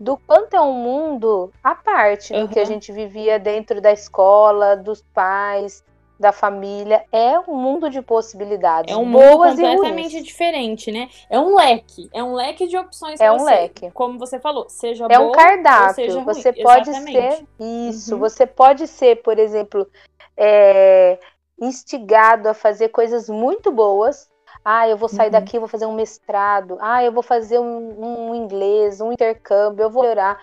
do 0.00 0.16
quanto 0.16 0.56
é 0.56 0.60
um 0.60 0.72
mundo 0.72 1.52
à 1.62 1.76
parte 1.76 2.32
uhum. 2.32 2.40
do 2.40 2.48
que 2.48 2.58
a 2.58 2.64
gente 2.64 2.90
vivia 2.90 3.38
dentro 3.38 3.80
da 3.80 3.92
escola, 3.92 4.76
dos 4.76 5.00
pais, 5.14 5.84
da 6.24 6.32
família. 6.32 7.04
É 7.12 7.38
um 7.38 7.54
mundo 7.54 7.90
de 7.90 8.00
possibilidades. 8.00 8.92
É 8.92 8.96
um 8.96 9.04
mundo 9.04 9.36
completamente 9.36 10.22
diferente, 10.22 10.90
né? 10.90 11.10
É 11.28 11.38
um 11.38 11.54
leque. 11.54 12.08
É 12.14 12.24
um 12.24 12.32
leque 12.32 12.66
de 12.66 12.78
opções. 12.78 13.20
É 13.20 13.30
um 13.30 13.40
você, 13.40 13.44
leque. 13.44 13.90
Como 13.90 14.18
você 14.18 14.40
falou, 14.40 14.66
seja 14.70 15.06
É 15.10 15.18
um 15.18 15.32
cardápio. 15.32 15.94
Seja 15.94 16.20
você 16.20 16.50
pode 16.50 16.88
Exatamente. 16.88 17.36
ser. 17.36 17.46
Isso. 17.60 18.14
Uhum. 18.14 18.20
Você 18.20 18.46
pode 18.46 18.88
ser, 18.88 19.22
por 19.22 19.38
exemplo, 19.38 19.86
é, 20.34 21.18
instigado 21.60 22.48
a 22.48 22.54
fazer 22.54 22.88
coisas 22.88 23.28
muito 23.28 23.70
boas. 23.70 24.30
Ah, 24.64 24.88
eu 24.88 24.96
vou 24.96 25.10
sair 25.10 25.26
uhum. 25.26 25.32
daqui, 25.32 25.58
vou 25.58 25.68
fazer 25.68 25.84
um 25.84 25.94
mestrado. 25.94 26.78
Ah, 26.80 27.04
eu 27.04 27.12
vou 27.12 27.22
fazer 27.22 27.58
um, 27.58 28.30
um 28.30 28.34
inglês, 28.34 28.98
um 28.98 29.12
intercâmbio, 29.12 29.82
eu 29.82 29.90
vou 29.90 30.06
orar 30.06 30.40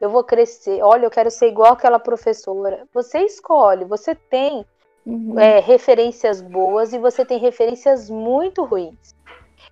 eu 0.00 0.10
vou 0.10 0.22
crescer. 0.22 0.82
Olha, 0.82 1.06
eu 1.06 1.10
quero 1.10 1.30
ser 1.30 1.48
igual 1.48 1.72
aquela 1.72 1.98
professora. 1.98 2.86
Você 2.92 3.20
escolhe, 3.20 3.84
você 3.84 4.14
tem 4.14 4.64
uhum. 5.06 5.38
é, 5.38 5.60
referências 5.60 6.42
boas 6.42 6.92
e 6.92 6.98
você 6.98 7.24
tem 7.24 7.38
referências 7.38 8.10
muito 8.10 8.64
ruins. 8.64 9.14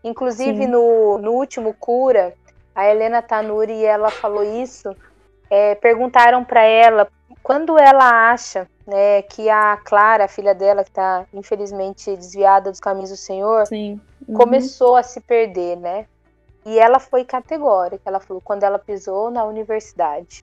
Inclusive, 0.02 0.66
no, 0.66 1.18
no 1.18 1.32
último 1.32 1.74
Cura, 1.74 2.34
a 2.74 2.86
Helena 2.86 3.22
Tanuri, 3.22 3.84
ela 3.84 4.10
falou 4.10 4.44
isso. 4.44 4.94
É, 5.50 5.74
perguntaram 5.74 6.44
para 6.44 6.62
ela 6.62 7.08
quando 7.42 7.78
ela 7.78 8.30
acha 8.30 8.68
né, 8.86 9.22
que 9.22 9.48
a 9.50 9.76
Clara, 9.76 10.24
a 10.24 10.28
filha 10.28 10.54
dela, 10.54 10.82
que 10.82 10.90
está 10.90 11.26
infelizmente 11.32 12.16
desviada 12.16 12.70
dos 12.70 12.80
caminhos 12.80 13.10
do 13.10 13.16
Senhor, 13.16 13.64
uhum. 13.70 14.00
começou 14.34 14.96
a 14.96 15.02
se 15.02 15.20
perder, 15.20 15.76
né? 15.76 16.06
E 16.66 16.78
ela 16.78 16.98
foi 16.98 17.24
categórica. 17.24 18.02
Ela 18.06 18.20
falou 18.20 18.40
quando 18.42 18.62
ela 18.62 18.78
pisou 18.78 19.30
na 19.30 19.44
universidade. 19.44 20.42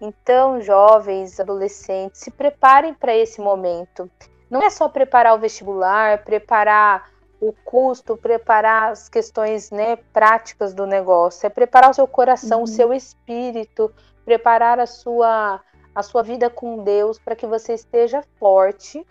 Então, 0.00 0.60
jovens, 0.60 1.38
adolescentes, 1.38 2.20
se 2.20 2.30
preparem 2.30 2.92
para 2.92 3.16
esse 3.16 3.40
momento 3.40 4.10
não 4.52 4.62
é 4.62 4.68
só 4.68 4.86
preparar 4.86 5.34
o 5.34 5.38
vestibular, 5.38 6.22
preparar 6.24 7.10
o 7.40 7.54
custo, 7.64 8.18
preparar 8.18 8.92
as 8.92 9.08
questões 9.08 9.70
né, 9.70 9.96
práticas 10.12 10.74
do 10.74 10.86
negócio, 10.86 11.46
é 11.46 11.48
preparar 11.48 11.90
o 11.90 11.94
seu 11.94 12.06
coração, 12.06 12.58
uhum. 12.58 12.64
o 12.64 12.68
seu 12.68 12.92
espírito, 12.92 13.90
preparar 14.26 14.78
a 14.78 14.86
sua, 14.86 15.58
a 15.94 16.02
sua 16.02 16.22
vida 16.22 16.50
com 16.50 16.84
Deus 16.84 17.18
para 17.18 17.34
que 17.34 17.46
você 17.46 17.72
esteja 17.72 18.22
forte 18.38 19.06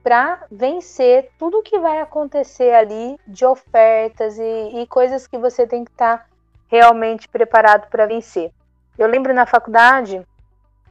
para 0.00 0.44
vencer 0.48 1.28
tudo 1.36 1.58
o 1.58 1.62
que 1.62 1.80
vai 1.80 2.00
acontecer 2.00 2.72
ali 2.72 3.18
de 3.26 3.44
ofertas 3.44 4.38
e, 4.38 4.80
e 4.80 4.86
coisas 4.86 5.26
que 5.26 5.36
você 5.36 5.66
tem 5.66 5.84
que 5.84 5.90
estar 5.90 6.18
tá 6.18 6.26
realmente 6.68 7.28
preparado 7.28 7.88
para 7.90 8.06
vencer. 8.06 8.52
Eu 8.96 9.08
lembro 9.08 9.34
na 9.34 9.44
faculdade, 9.44 10.24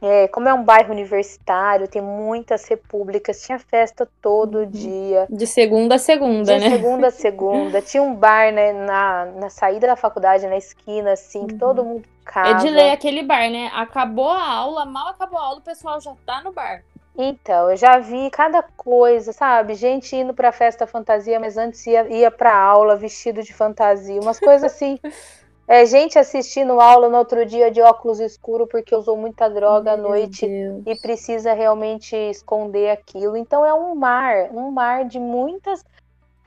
é, 0.00 0.28
como 0.28 0.48
é 0.48 0.54
um 0.54 0.62
bairro 0.62 0.92
universitário, 0.92 1.88
tem 1.88 2.00
muitas 2.00 2.66
repúblicas, 2.66 3.42
tinha 3.42 3.58
festa 3.58 4.08
todo 4.22 4.58
uhum. 4.58 4.70
dia. 4.70 5.26
De 5.28 5.46
segunda 5.46 5.96
a 5.96 5.98
segunda, 5.98 6.54
de 6.54 6.60
né? 6.60 6.68
De 6.68 6.76
segunda 6.76 7.06
a 7.08 7.10
segunda. 7.10 7.82
tinha 7.82 8.02
um 8.02 8.14
bar, 8.14 8.52
né, 8.52 8.72
na, 8.72 9.24
na 9.26 9.50
saída 9.50 9.86
da 9.86 9.96
faculdade, 9.96 10.46
na 10.46 10.56
esquina, 10.56 11.12
assim, 11.12 11.46
que 11.46 11.54
todo 11.54 11.80
uhum. 11.82 11.88
mundo 11.88 12.04
ficava. 12.20 12.50
Edilei 12.50 12.90
aquele 12.90 13.22
bar, 13.22 13.50
né? 13.50 13.70
Acabou 13.74 14.30
a 14.30 14.46
aula, 14.46 14.84
mal 14.84 15.08
acabou 15.08 15.38
a 15.38 15.42
aula, 15.42 15.58
o 15.58 15.62
pessoal 15.62 16.00
já 16.00 16.14
tá 16.24 16.42
no 16.42 16.52
bar. 16.52 16.82
Então, 17.20 17.68
eu 17.72 17.76
já 17.76 17.98
vi 17.98 18.30
cada 18.30 18.62
coisa, 18.62 19.32
sabe? 19.32 19.74
Gente 19.74 20.14
indo 20.14 20.32
pra 20.32 20.52
festa 20.52 20.86
fantasia, 20.86 21.40
mas 21.40 21.56
antes 21.56 21.84
ia, 21.84 22.06
ia 22.08 22.30
pra 22.30 22.56
aula 22.56 22.94
vestido 22.94 23.42
de 23.42 23.52
fantasia. 23.52 24.20
Umas 24.20 24.38
coisas 24.38 24.72
assim 24.72 25.00
É, 25.70 25.84
gente 25.84 26.18
assistindo 26.18 26.80
aula 26.80 27.10
no 27.10 27.18
outro 27.18 27.44
dia 27.44 27.70
de 27.70 27.82
óculos 27.82 28.20
escuro 28.20 28.66
porque 28.66 28.96
usou 28.96 29.18
muita 29.18 29.50
droga 29.50 29.94
Meu 29.94 30.06
à 30.06 30.08
noite 30.08 30.46
Deus. 30.46 30.82
e 30.86 30.96
precisa 30.96 31.52
realmente 31.52 32.16
esconder 32.16 32.88
aquilo. 32.88 33.36
Então 33.36 33.66
é 33.66 33.74
um 33.74 33.94
mar, 33.94 34.48
um 34.50 34.70
mar 34.70 35.04
de 35.04 35.20
muitas 35.20 35.84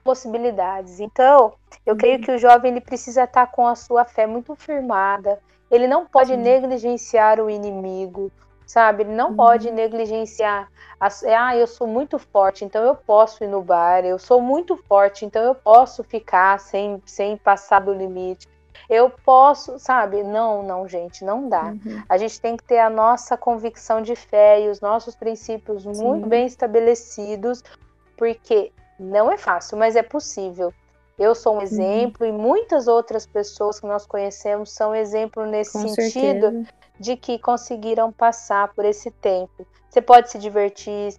possibilidades. 0.03 0.99
Então, 0.99 1.53
eu 1.85 1.95
creio 1.95 2.15
uhum. 2.15 2.21
que 2.23 2.31
o 2.31 2.39
jovem 2.39 2.71
ele 2.71 2.81
precisa 2.81 3.25
estar 3.25 3.45
com 3.45 3.67
a 3.67 3.75
sua 3.75 4.05
fé 4.05 4.25
muito 4.25 4.55
firmada. 4.55 5.37
Ele 5.69 5.85
não 5.85 6.03
pode 6.03 6.35
negligenciar 6.35 7.39
o 7.39 7.47
inimigo, 7.47 8.31
sabe? 8.65 9.03
Ele 9.03 9.13
não 9.13 9.29
uhum. 9.29 9.35
pode 9.35 9.69
negligenciar. 9.69 10.67
As, 10.99 11.23
ah, 11.23 11.55
eu 11.55 11.67
sou 11.67 11.85
muito 11.85 12.17
forte, 12.17 12.65
então 12.65 12.83
eu 12.83 12.95
posso 12.95 13.43
ir 13.43 13.47
no 13.47 13.61
bar. 13.61 14.03
Eu 14.03 14.17
sou 14.17 14.41
muito 14.41 14.75
forte, 14.75 15.25
então 15.25 15.43
eu 15.43 15.53
posso 15.53 16.03
ficar 16.03 16.59
sem, 16.59 16.99
sem 17.05 17.37
passar 17.37 17.81
do 17.81 17.93
limite 17.93 18.49
eu 18.91 19.09
posso, 19.09 19.79
sabe? 19.79 20.21
Não, 20.21 20.61
não, 20.63 20.85
gente, 20.85 21.23
não 21.23 21.47
dá. 21.47 21.67
Uhum. 21.67 22.03
A 22.09 22.17
gente 22.17 22.41
tem 22.41 22.57
que 22.57 22.63
ter 22.65 22.79
a 22.79 22.89
nossa 22.89 23.37
convicção 23.37 24.01
de 24.01 24.17
fé 24.17 24.65
e 24.65 24.67
os 24.67 24.81
nossos 24.81 25.15
princípios 25.15 25.83
Sim. 25.83 26.03
muito 26.03 26.27
bem 26.27 26.45
estabelecidos, 26.45 27.63
porque 28.17 28.73
não 28.99 29.31
é 29.31 29.37
fácil, 29.37 29.77
mas 29.77 29.95
é 29.95 30.03
possível. 30.03 30.73
Eu 31.17 31.33
sou 31.33 31.53
um 31.53 31.57
uhum. 31.57 31.61
exemplo 31.61 32.27
uhum. 32.27 32.33
e 32.33 32.37
muitas 32.37 32.89
outras 32.89 33.25
pessoas 33.25 33.79
que 33.79 33.87
nós 33.87 34.05
conhecemos 34.05 34.71
são 34.71 34.93
exemplo 34.93 35.45
nesse 35.45 35.71
Com 35.71 35.87
sentido 35.87 36.51
certeza. 36.51 36.67
de 36.99 37.15
que 37.15 37.39
conseguiram 37.39 38.11
passar 38.11 38.73
por 38.73 38.83
esse 38.83 39.09
tempo. 39.09 39.65
Você 39.89 40.01
pode 40.01 40.29
se 40.29 40.37
divertir, 40.37 41.15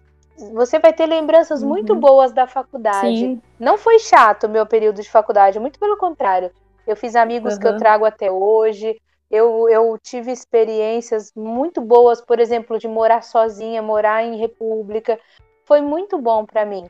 você 0.53 0.79
vai 0.79 0.93
ter 0.93 1.07
lembranças 1.07 1.63
uhum. 1.63 1.71
muito 1.71 1.95
boas 1.95 2.33
da 2.33 2.47
faculdade. 2.47 3.17
Sim. 3.17 3.43
Não 3.59 3.79
foi 3.79 3.99
chato 3.99 4.45
o 4.45 4.51
meu 4.51 4.67
período 4.67 5.01
de 5.01 5.09
faculdade, 5.09 5.59
muito 5.59 5.79
pelo 5.79 5.97
contrário. 5.97 6.51
Eu 6.87 6.97
fiz 6.97 7.15
amigos 7.15 7.55
uhum. 7.55 7.61
que 7.61 7.67
eu 7.67 7.77
trago 7.77 8.05
até 8.05 8.31
hoje. 8.31 9.01
Eu, 9.31 9.69
eu 9.69 9.99
tive 10.03 10.31
experiências 10.31 11.33
muito 11.35 11.81
boas, 11.81 12.21
por 12.21 12.39
exemplo, 12.39 12.79
de 12.79 12.87
morar 12.87 13.23
sozinha, 13.23 13.81
morar 13.81 14.23
em 14.23 14.37
república. 14.37 15.19
Foi 15.65 15.81
muito 15.81 16.19
bom 16.19 16.45
para 16.45 16.67
mim. 16.67 16.87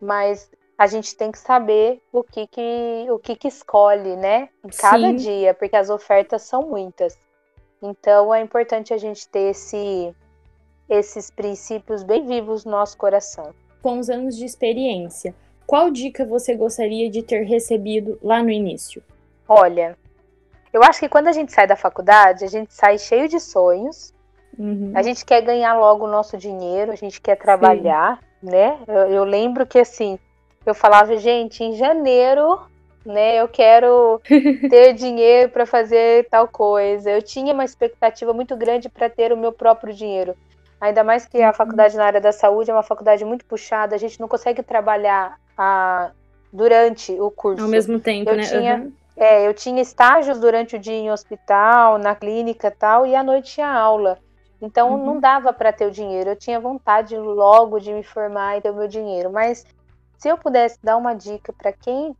Mas 0.00 0.50
a 0.78 0.86
gente 0.86 1.16
tem 1.16 1.30
que 1.30 1.38
saber 1.38 2.00
o 2.12 2.22
que 2.22 2.46
que, 2.46 3.06
o 3.10 3.18
que, 3.18 3.36
que 3.36 3.48
escolhe, 3.48 4.16
né? 4.16 4.48
Em 4.64 4.70
cada 4.70 5.08
Sim. 5.08 5.16
dia, 5.16 5.52
porque 5.52 5.76
as 5.76 5.90
ofertas 5.90 6.42
são 6.42 6.62
muitas. 6.62 7.18
Então 7.82 8.34
é 8.34 8.40
importante 8.40 8.94
a 8.94 8.98
gente 8.98 9.28
ter 9.28 9.50
esse, 9.50 10.14
esses 10.88 11.30
princípios 11.30 12.02
bem 12.02 12.26
vivos 12.26 12.64
no 12.64 12.70
nosso 12.72 12.96
coração. 12.96 13.54
Com 13.82 13.98
os 13.98 14.08
anos 14.08 14.36
de 14.36 14.44
experiência, 14.44 15.34
qual 15.66 15.90
dica 15.90 16.24
você 16.24 16.54
gostaria 16.54 17.10
de 17.10 17.22
ter 17.22 17.42
recebido 17.44 18.18
lá 18.22 18.42
no 18.42 18.50
início? 18.50 19.02
Olha, 19.52 19.98
eu 20.72 20.80
acho 20.84 21.00
que 21.00 21.08
quando 21.08 21.26
a 21.26 21.32
gente 21.32 21.50
sai 21.50 21.66
da 21.66 21.74
faculdade, 21.74 22.44
a 22.44 22.46
gente 22.46 22.72
sai 22.72 22.96
cheio 22.98 23.28
de 23.28 23.40
sonhos. 23.40 24.14
Uhum. 24.56 24.92
A 24.94 25.02
gente 25.02 25.24
quer 25.24 25.42
ganhar 25.42 25.74
logo 25.74 26.04
o 26.04 26.10
nosso 26.10 26.38
dinheiro, 26.38 26.92
a 26.92 26.94
gente 26.94 27.20
quer 27.20 27.34
trabalhar, 27.34 28.20
Sim. 28.40 28.48
né? 28.48 28.78
Eu, 28.86 29.08
eu, 29.08 29.24
lembro 29.24 29.66
que 29.66 29.80
assim, 29.80 30.20
eu 30.64 30.72
falava, 30.72 31.16
gente, 31.16 31.64
em 31.64 31.72
janeiro, 31.72 32.60
né, 33.04 33.40
eu 33.40 33.48
quero 33.48 34.20
ter 34.70 34.92
dinheiro 34.92 35.50
para 35.50 35.66
fazer 35.66 36.28
tal 36.30 36.46
coisa. 36.46 37.10
Eu 37.10 37.20
tinha 37.20 37.52
uma 37.52 37.64
expectativa 37.64 38.32
muito 38.32 38.56
grande 38.56 38.88
para 38.88 39.10
ter 39.10 39.32
o 39.32 39.36
meu 39.36 39.50
próprio 39.50 39.92
dinheiro. 39.92 40.36
Ainda 40.80 41.02
mais 41.02 41.26
que 41.26 41.42
a 41.42 41.48
uhum. 41.48 41.54
faculdade 41.54 41.96
na 41.96 42.04
área 42.04 42.20
da 42.20 42.30
saúde 42.30 42.70
é 42.70 42.72
uma 42.72 42.84
faculdade 42.84 43.24
muito 43.24 43.44
puxada, 43.44 43.96
a 43.96 43.98
gente 43.98 44.20
não 44.20 44.28
consegue 44.28 44.62
trabalhar 44.62 45.40
a, 45.58 46.06
ah, 46.06 46.10
durante 46.52 47.12
o 47.20 47.32
curso. 47.32 47.64
Ao 47.64 47.68
mesmo 47.68 47.98
tempo, 47.98 48.30
eu 48.30 48.36
né? 48.36 48.42
Tinha, 48.44 48.76
uhum. 48.76 48.99
É, 49.20 49.46
eu 49.46 49.52
tinha 49.52 49.82
estágios 49.82 50.40
durante 50.40 50.76
o 50.76 50.78
dia 50.78 50.94
em 50.94 51.10
hospital, 51.10 51.98
na 51.98 52.14
clínica 52.14 52.70
tal, 52.70 53.06
e 53.06 53.14
à 53.14 53.22
noite 53.22 53.52
tinha 53.52 53.70
aula. 53.70 54.18
Então 54.62 54.92
uhum. 54.94 55.04
não 55.04 55.20
dava 55.20 55.52
para 55.52 55.70
ter 55.74 55.84
o 55.84 55.90
dinheiro. 55.90 56.30
Eu 56.30 56.36
tinha 56.36 56.58
vontade 56.58 57.14
logo 57.18 57.78
de 57.78 57.92
me 57.92 58.02
formar 58.02 58.56
e 58.56 58.62
ter 58.62 58.70
o 58.70 58.74
meu 58.74 58.88
dinheiro. 58.88 59.30
Mas 59.30 59.66
se 60.16 60.26
eu 60.26 60.38
pudesse 60.38 60.78
dar 60.82 60.96
uma 60.96 61.12
dica 61.12 61.52
para 61.52 61.70
quem 61.70 62.16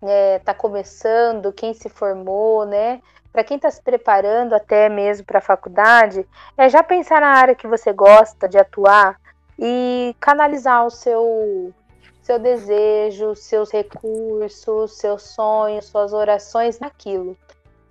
está 0.00 0.08
é, 0.10 0.38
tá 0.38 0.54
começando, 0.54 1.52
quem 1.52 1.74
se 1.74 1.90
formou, 1.90 2.64
né? 2.64 3.02
Para 3.30 3.44
quem 3.44 3.56
está 3.56 3.70
se 3.70 3.82
preparando 3.82 4.54
até 4.54 4.88
mesmo 4.88 5.26
para 5.26 5.38
a 5.38 5.42
faculdade, 5.42 6.26
é 6.56 6.66
já 6.66 6.82
pensar 6.82 7.20
na 7.20 7.28
área 7.28 7.54
que 7.54 7.66
você 7.66 7.92
gosta 7.92 8.48
de 8.48 8.56
atuar 8.56 9.20
e 9.58 10.16
canalizar 10.18 10.86
o 10.86 10.90
seu 10.90 11.74
seu 12.22 12.38
desejo, 12.38 13.34
seus 13.36 13.70
recursos, 13.72 14.96
seus 14.98 15.22
sonhos, 15.24 15.86
suas 15.86 16.12
orações 16.12 16.78
naquilo. 16.80 17.36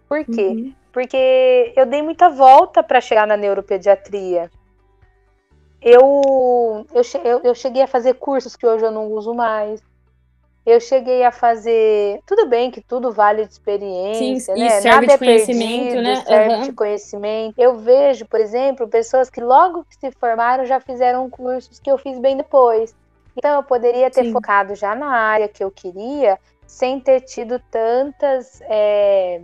Por 0.10 0.26
quê? 0.26 0.48
Uhum. 0.48 0.76
Porque 0.92 1.74
eu 1.76 1.86
dei 1.86 2.02
muita 2.02 2.30
volta 2.30 2.84
para 2.84 3.02
chegar 3.02 3.28
na 3.28 3.38
neuropediatria. 3.38 4.52
eu, 5.82 6.86
eu, 7.24 7.42
eu 7.44 7.56
cheguei 7.56 7.82
a 7.82 7.88
fazer 7.88 8.16
cursos 8.16 8.56
que 8.56 8.66
hoje 8.68 8.86
eu 8.86 8.92
não 8.92 9.08
uso 9.12 9.34
mais. 9.34 9.82
Eu 10.66 10.80
cheguei 10.80 11.24
a 11.24 11.32
fazer. 11.32 12.22
Tudo 12.26 12.48
bem 12.48 12.70
que 12.72 12.82
tudo 12.82 13.12
vale 13.12 13.46
de 13.46 13.52
experiência, 13.54 14.56
Sim, 14.56 14.60
né? 14.60 14.70
serve 14.70 15.08
Nada 15.08 15.08
de 15.08 15.14
é 15.14 15.18
conhecimento, 15.18 15.98
perdido, 15.98 16.02
né? 16.04 16.16
serve 16.18 16.56
Uhum. 16.56 16.62
de 16.62 16.74
conhecimento. 16.74 17.56
Eu 17.58 17.78
vejo, 17.80 18.28
por 18.28 18.40
exemplo, 18.40 18.88
pessoas 18.88 19.30
que 19.30 19.42
logo 19.42 19.84
que 19.86 19.96
se 19.96 20.12
formaram 20.12 20.66
já 20.66 20.80
fizeram 20.80 21.30
cursos 21.30 21.80
que 21.80 21.90
eu 21.92 21.98
fiz 21.98 22.20
bem 22.20 22.38
depois. 22.38 22.96
Então 23.36 23.56
eu 23.56 23.64
poderia 23.64 24.10
ter 24.10 24.26
Sim. 24.26 24.34
focado 24.34 24.76
já 24.76 24.94
na 24.96 25.10
área 25.12 25.48
que 25.48 25.64
eu 25.64 25.72
queria, 25.72 26.40
sem 26.68 27.00
ter 27.00 27.22
tido 27.22 27.60
tantas. 27.72 28.62
é, 28.64 29.42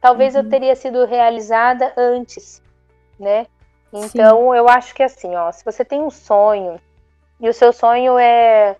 Talvez 0.00 0.34
eu 0.34 0.42
Uhum. 0.42 0.48
teria 0.48 0.74
sido 0.74 1.04
realizada 1.04 1.92
antes, 1.96 2.62
né? 3.18 3.46
Então 3.92 4.54
eu 4.54 4.68
acho 4.68 4.94
que 4.94 5.02
assim, 5.02 5.34
ó, 5.36 5.52
se 5.52 5.64
você 5.64 5.84
tem 5.84 6.00
um 6.00 6.10
sonho 6.10 6.80
e 7.38 7.48
o 7.48 7.52
seu 7.52 7.72
sonho 7.72 8.18
é, 8.18 8.76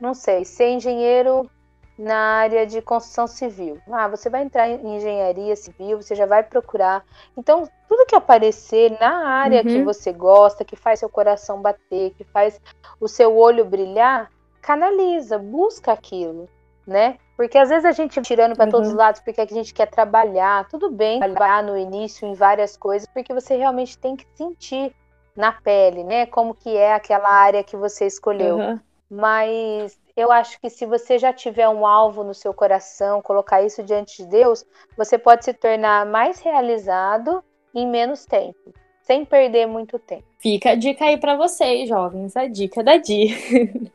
não 0.00 0.14
sei, 0.14 0.44
ser 0.44 0.68
engenheiro 0.70 1.50
na 1.96 2.16
área 2.16 2.66
de 2.66 2.82
construção 2.82 3.26
civil. 3.26 3.80
Ah, 3.90 4.08
você 4.08 4.28
vai 4.28 4.42
entrar 4.42 4.68
em 4.68 4.96
engenharia 4.96 5.54
civil, 5.56 6.02
você 6.02 6.14
já 6.14 6.26
vai 6.26 6.42
procurar. 6.42 7.04
Então, 7.36 7.68
tudo 7.88 8.06
que 8.06 8.16
aparecer 8.16 8.90
na 9.00 9.28
área 9.28 9.64
que 9.64 9.78
Uhum. 9.78 9.84
você 9.84 10.12
gosta, 10.12 10.64
que 10.64 10.76
faz 10.76 10.98
seu 11.00 11.08
coração 11.08 11.62
bater, 11.62 12.12
que 12.14 12.24
faz 12.24 12.60
o 13.00 13.06
seu 13.08 13.36
olho 13.36 13.64
brilhar, 13.64 14.30
canaliza, 14.60 15.38
busca 15.38 15.92
aquilo, 15.92 16.48
né? 16.86 17.18
Porque 17.36 17.58
às 17.58 17.68
vezes 17.68 17.84
a 17.84 17.92
gente 17.92 18.20
tirando 18.22 18.56
para 18.56 18.66
todos 18.66 18.88
os 18.88 18.94
Uhum. 18.94 18.98
lados 18.98 19.20
porque 19.20 19.40
a 19.40 19.46
gente 19.46 19.74
quer 19.74 19.86
trabalhar, 19.86 20.68
tudo 20.68 20.90
bem 20.90 21.18
trabalhar 21.20 21.62
no 21.62 21.76
início 21.76 22.26
em 22.26 22.34
várias 22.34 22.76
coisas, 22.76 23.08
porque 23.12 23.32
você 23.34 23.56
realmente 23.56 23.98
tem 23.98 24.16
que 24.16 24.26
sentir 24.34 24.94
na 25.36 25.52
pele, 25.52 26.04
né? 26.04 26.26
Como 26.26 26.54
que 26.54 26.76
é 26.76 26.94
aquela 26.94 27.28
área 27.28 27.64
que 27.64 27.76
você 27.76 28.06
escolheu. 28.06 28.56
Uhum. 28.56 28.80
Mas 29.10 29.98
eu 30.16 30.30
acho 30.30 30.60
que 30.60 30.70
se 30.70 30.86
você 30.86 31.18
já 31.18 31.32
tiver 31.32 31.68
um 31.68 31.86
alvo 31.86 32.22
no 32.22 32.34
seu 32.34 32.54
coração, 32.54 33.20
colocar 33.20 33.62
isso 33.62 33.82
diante 33.82 34.22
de 34.22 34.28
Deus, 34.28 34.64
você 34.96 35.18
pode 35.18 35.44
se 35.44 35.52
tornar 35.52 36.06
mais 36.06 36.40
realizado 36.40 37.42
em 37.74 37.86
menos 37.86 38.24
tempo, 38.24 38.72
sem 39.02 39.24
perder 39.24 39.66
muito 39.66 39.98
tempo. 39.98 40.24
Fica 40.38 40.70
a 40.70 40.74
dica 40.76 41.04
aí 41.06 41.16
pra 41.16 41.36
vocês, 41.36 41.88
jovens. 41.88 42.36
A 42.36 42.46
dica 42.46 42.82
da 42.82 42.96
Di. 42.96 43.90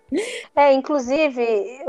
É, 0.55 0.73
inclusive, 0.73 1.45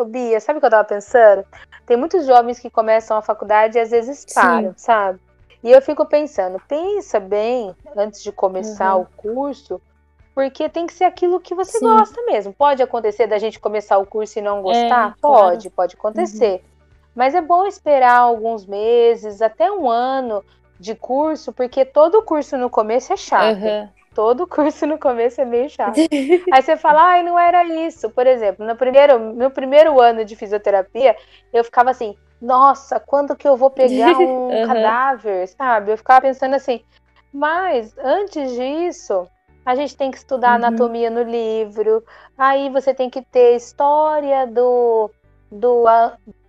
Bia, 0.08 0.38
sabe 0.38 0.58
o 0.58 0.60
que 0.60 0.66
eu 0.66 0.70
tava 0.70 0.84
pensando? 0.86 1.44
Tem 1.86 1.96
muitos 1.96 2.26
jovens 2.26 2.60
que 2.60 2.68
começam 2.70 3.16
a 3.16 3.22
faculdade 3.22 3.78
e 3.78 3.80
às 3.80 3.90
vezes 3.90 4.26
param, 4.32 4.74
sabe? 4.76 5.18
E 5.64 5.72
eu 5.72 5.80
fico 5.82 6.04
pensando, 6.06 6.60
pensa 6.68 7.18
bem 7.18 7.74
antes 7.96 8.22
de 8.22 8.30
começar 8.30 8.94
Uhum. 8.94 9.02
o 9.02 9.06
curso, 9.16 9.80
porque 10.34 10.68
tem 10.68 10.86
que 10.86 10.92
ser 10.92 11.04
aquilo 11.04 11.40
que 11.40 11.54
você 11.54 11.78
Sim. 11.78 11.84
gosta 11.84 12.22
mesmo. 12.26 12.52
Pode 12.52 12.82
acontecer 12.82 13.26
da 13.26 13.38
gente 13.38 13.58
começar 13.58 13.98
o 13.98 14.06
curso 14.06 14.38
e 14.38 14.42
não 14.42 14.62
gostar? 14.62 15.10
É, 15.10 15.14
claro. 15.20 15.44
Uhum. 15.44 15.50
Pode, 15.50 15.70
pode 15.70 15.94
acontecer. 15.96 16.62
Mas 17.14 17.34
é 17.34 17.40
bom 17.40 17.66
esperar 17.66 18.18
alguns 18.18 18.66
meses, 18.66 19.42
até 19.42 19.70
um 19.70 19.90
ano 19.90 20.44
de 20.78 20.94
curso, 20.94 21.52
porque 21.52 21.84
todo 21.84 22.22
curso 22.22 22.56
no 22.56 22.70
começo 22.70 23.12
é 23.12 23.16
chato. 23.16 23.58
Uhum. 23.58 23.88
Todo 24.14 24.46
curso 24.46 24.86
no 24.86 24.98
começo 24.98 25.40
é 25.40 25.44
meio 25.44 25.68
chato. 25.68 25.96
Aí 26.52 26.62
você 26.62 26.76
fala, 26.76 27.02
ai, 27.02 27.22
não 27.22 27.38
era 27.38 27.64
isso. 27.64 28.08
Por 28.10 28.26
exemplo, 28.26 28.64
no 28.64 28.76
primeiro, 28.76 29.18
no 29.18 29.50
primeiro 29.50 30.00
ano 30.00 30.24
de 30.24 30.34
fisioterapia, 30.36 31.16
eu 31.52 31.62
ficava 31.64 31.90
assim, 31.90 32.16
nossa, 32.40 32.98
quando 32.98 33.36
que 33.36 33.46
eu 33.46 33.56
vou 33.56 33.70
pegar 33.70 34.16
um 34.18 34.48
Uhum. 34.48 34.66
cadáver, 34.66 35.48
sabe? 35.48 35.92
Eu 35.92 35.98
ficava 35.98 36.22
pensando 36.22 36.54
assim, 36.54 36.82
mas 37.32 37.96
antes 37.98 38.52
disso, 38.52 39.28
a 39.70 39.74
gente 39.74 39.96
tem 39.96 40.10
que 40.10 40.18
estudar 40.18 40.50
Uhum. 40.50 40.66
anatomia 40.66 41.10
no 41.10 41.22
livro, 41.22 42.04
aí 42.36 42.68
você 42.70 42.92
tem 42.92 43.08
que 43.08 43.22
ter 43.22 43.56
história 43.56 44.46
do, 44.46 45.10
do 45.50 45.84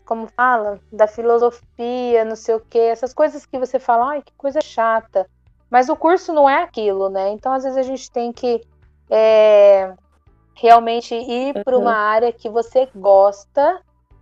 como 0.06 0.28
fala? 0.36 0.80
Da 0.92 1.08
filosofia, 1.08 2.26
não 2.26 2.36
sei 2.36 2.56
o 2.56 2.60
quê, 2.70 2.80
essas 2.80 3.14
coisas 3.14 3.46
que 3.46 3.58
você 3.60 3.80
fala, 3.80 4.12
ai, 4.12 4.22
que 4.22 4.34
coisa 4.38 4.60
chata. 4.62 5.26
Mas 5.70 5.88
o 5.88 5.96
curso 5.96 6.34
não 6.34 6.50
é 6.50 6.64
aquilo, 6.64 7.10
né? 7.10 7.30
Então, 7.30 7.54
às 7.54 7.64
vezes, 7.64 7.78
a 7.78 7.84
gente 7.84 8.12
tem 8.12 8.34
que 8.34 8.62
é, 9.10 9.94
realmente 10.58 11.16
ir 11.16 11.64
para 11.64 11.78
Uhum. 11.78 11.84
uma 11.84 11.94
área 11.94 12.34
que 12.34 12.50
você 12.50 12.90
gosta 12.96 13.82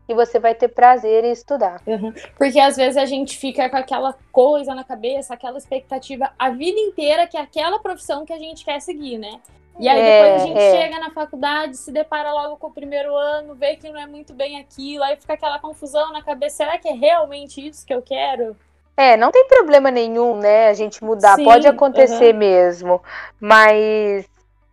e 0.10 0.14
você 0.16 0.40
vai 0.40 0.56
ter 0.56 0.70
prazer 0.70 1.24
em 1.24 1.32
estudar. 1.32 1.82
Uhum. 1.86 2.12
Porque 2.36 2.60
às 2.60 2.76
vezes 2.76 2.98
a 2.98 3.06
gente 3.06 3.38
fica 3.38 3.70
com 3.70 3.78
aquela 3.78 4.16
coisa 4.32 4.74
na 4.74 4.84
cabeça, 4.84 5.36
aquela 5.36 5.60
expectativa 5.60 6.32
a 6.38 6.50
vida 6.50 6.80
inteira 6.80 7.28
que 7.28 7.38
é 7.38 7.42
aquela 7.42 7.78
profissão 7.80 8.26
que 8.26 8.34
a 8.34 8.40
gente 8.40 8.66
quer 8.66 8.82
seguir, 8.82 9.20
né? 9.20 9.40
E 9.80 9.88
aí 9.88 10.00
É, 10.00 10.24
depois 10.24 10.42
a 10.42 10.46
gente 10.48 10.60
é. 10.60 10.72
chega 10.72 11.00
na 11.00 11.12
faculdade, 11.12 11.78
se 11.78 11.92
depara 11.92 12.34
logo 12.34 12.58
com 12.58 12.68
o 12.68 12.72
primeiro 12.72 13.16
ano, 13.16 13.54
vê 13.56 13.76
que 13.76 13.90
não 13.90 14.02
é 14.02 14.08
muito 14.08 14.34
bem 14.34 14.60
aquilo, 14.60 15.04
aí 15.04 15.16
fica 15.16 15.34
aquela 15.36 15.60
confusão 15.60 16.12
na 16.12 16.22
cabeça, 16.22 16.58
será 16.58 16.78
que 16.78 16.90
é 16.90 16.94
realmente 16.94 17.66
isso 17.66 17.86
que 17.86 17.94
eu 17.94 18.02
quero? 18.02 18.58
É, 18.98 19.16
não 19.16 19.32
tem 19.32 19.48
problema 19.48 19.90
nenhum, 19.90 20.36
né? 20.36 20.68
A 20.68 20.74
gente 20.74 21.02
mudar, 21.02 21.36
Sim, 21.36 21.46
pode 21.46 21.66
acontecer 21.66 22.34
mesmo, 22.34 23.02
mas 23.40 24.26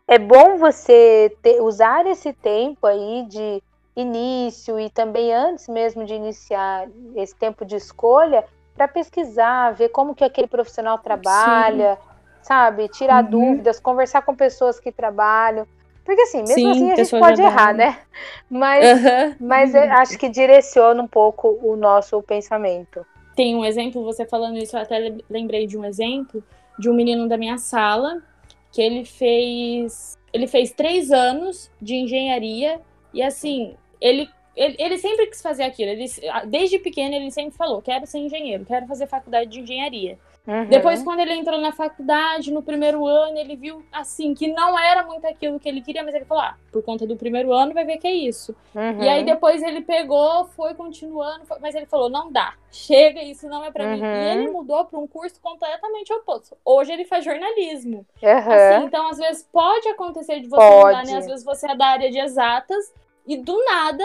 é 0.08 0.18
bom 0.18 0.56
você 0.56 1.36
ter- 1.42 1.60
usar 1.60 2.04
esse 2.06 2.32
tempo 2.32 2.86
aí 2.86 3.24
de 3.28 3.62
início 3.96 4.78
e 4.78 4.90
também 4.90 5.32
antes 5.34 5.66
mesmo 5.68 6.04
de 6.04 6.14
iniciar 6.14 6.86
esse 7.16 7.34
tempo 7.34 7.64
de 7.64 7.76
escolha 7.76 8.44
para 8.74 8.86
pesquisar, 8.86 9.72
ver 9.72 9.88
como 9.88 10.14
que 10.14 10.22
aquele 10.22 10.46
profissional 10.46 10.98
trabalha, 10.98 11.98
sabe? 12.42 12.88
Tirar 12.88 13.24
Uhum. 13.24 13.30
dúvidas, 13.30 13.80
conversar 13.80 14.20
com 14.22 14.36
pessoas 14.36 14.78
que 14.78 14.92
trabalham. 14.92 15.66
Porque 16.04 16.20
assim, 16.20 16.38
mesmo 16.42 16.54
Sim, 16.54 16.70
assim 16.70 16.92
a 16.92 16.96
gente 16.96 17.18
pode 17.18 17.40
errar, 17.42 17.74
né? 17.74 17.98
Mas, 18.48 18.84
Aham. 18.84 19.36
mas 19.40 19.74
acho 19.74 20.18
que 20.18 20.28
direciona 20.28 21.02
um 21.02 21.08
pouco 21.08 21.58
o 21.62 21.74
nosso 21.74 22.22
pensamento. 22.22 23.04
Tem 23.34 23.56
um 23.56 23.64
exemplo, 23.64 24.04
você 24.04 24.24
falando 24.24 24.56
isso, 24.56 24.76
eu 24.76 24.80
até 24.80 24.98
le- 25.00 25.24
lembrei 25.28 25.66
de 25.66 25.76
um 25.76 25.84
exemplo 25.84 26.42
de 26.78 26.88
um 26.88 26.94
menino 26.94 27.28
da 27.28 27.36
minha 27.36 27.58
sala 27.58 28.22
que 28.70 28.80
ele 28.80 29.04
fez 29.04 30.16
ele 30.32 30.46
fez 30.46 30.70
três 30.70 31.10
anos 31.10 31.70
de 31.80 31.94
engenharia 31.96 32.80
e 33.12 33.22
assim 33.22 33.74
ele 34.00 34.28
ele, 34.56 34.74
ele 34.78 34.96
sempre 34.98 35.26
quis 35.26 35.42
fazer 35.42 35.64
aquilo. 35.64 35.90
Ele, 35.90 36.06
desde 36.46 36.78
pequeno 36.78 37.14
ele 37.14 37.30
sempre 37.30 37.56
falou: 37.56 37.82
quero 37.82 38.06
ser 38.06 38.18
engenheiro, 38.18 38.64
quero 38.64 38.86
fazer 38.86 39.06
faculdade 39.06 39.50
de 39.50 39.60
engenharia. 39.60 40.18
Uhum. 40.46 40.64
Depois, 40.66 41.02
quando 41.02 41.18
ele 41.18 41.34
entrou 41.34 41.60
na 41.60 41.72
faculdade, 41.72 42.52
no 42.52 42.62
primeiro 42.62 43.04
ano, 43.04 43.36
ele 43.36 43.56
viu 43.56 43.84
assim 43.92 44.32
que 44.32 44.46
não 44.46 44.78
era 44.78 45.02
muito 45.04 45.26
aquilo 45.26 45.58
que 45.58 45.68
ele 45.68 45.82
queria, 45.82 46.04
mas 46.04 46.14
ele 46.14 46.24
falou: 46.24 46.44
ah, 46.44 46.56
por 46.72 46.82
conta 46.84 47.04
do 47.06 47.16
primeiro 47.16 47.52
ano, 47.52 47.74
vai 47.74 47.84
ver 47.84 47.98
que 47.98 48.06
é 48.06 48.12
isso. 48.12 48.54
Uhum. 48.74 49.02
E 49.02 49.08
aí 49.08 49.24
depois 49.24 49.60
ele 49.62 49.82
pegou, 49.82 50.46
foi 50.56 50.72
continuando, 50.74 51.44
foi- 51.44 51.58
mas 51.60 51.74
ele 51.74 51.84
falou: 51.86 52.08
não 52.08 52.30
dá, 52.32 52.54
chega, 52.70 53.22
isso 53.22 53.48
não 53.48 53.62
é 53.64 53.70
pra 53.72 53.88
mim. 53.88 54.00
Uhum. 54.00 54.06
E 54.06 54.28
ele 54.30 54.48
mudou 54.50 54.84
pra 54.84 54.98
um 54.98 55.06
curso 55.06 55.38
completamente 55.42 56.12
oposto. 56.14 56.56
Hoje 56.64 56.92
ele 56.92 57.04
faz 57.04 57.24
jornalismo. 57.24 58.06
Uhum. 58.22 58.30
Assim, 58.30 58.84
então, 58.86 59.08
às 59.08 59.18
vezes 59.18 59.46
pode 59.52 59.88
acontecer 59.88 60.40
de 60.40 60.46
você 60.48 60.56
Pode. 60.56 60.96
mudar, 60.96 61.04
né? 61.04 61.18
Às 61.18 61.26
vezes 61.26 61.44
você 61.44 61.70
é 61.70 61.76
da 61.76 61.86
área 61.88 62.10
de 62.10 62.20
exatas 62.20 62.94
e 63.26 63.36
do 63.36 63.56
nada, 63.64 64.04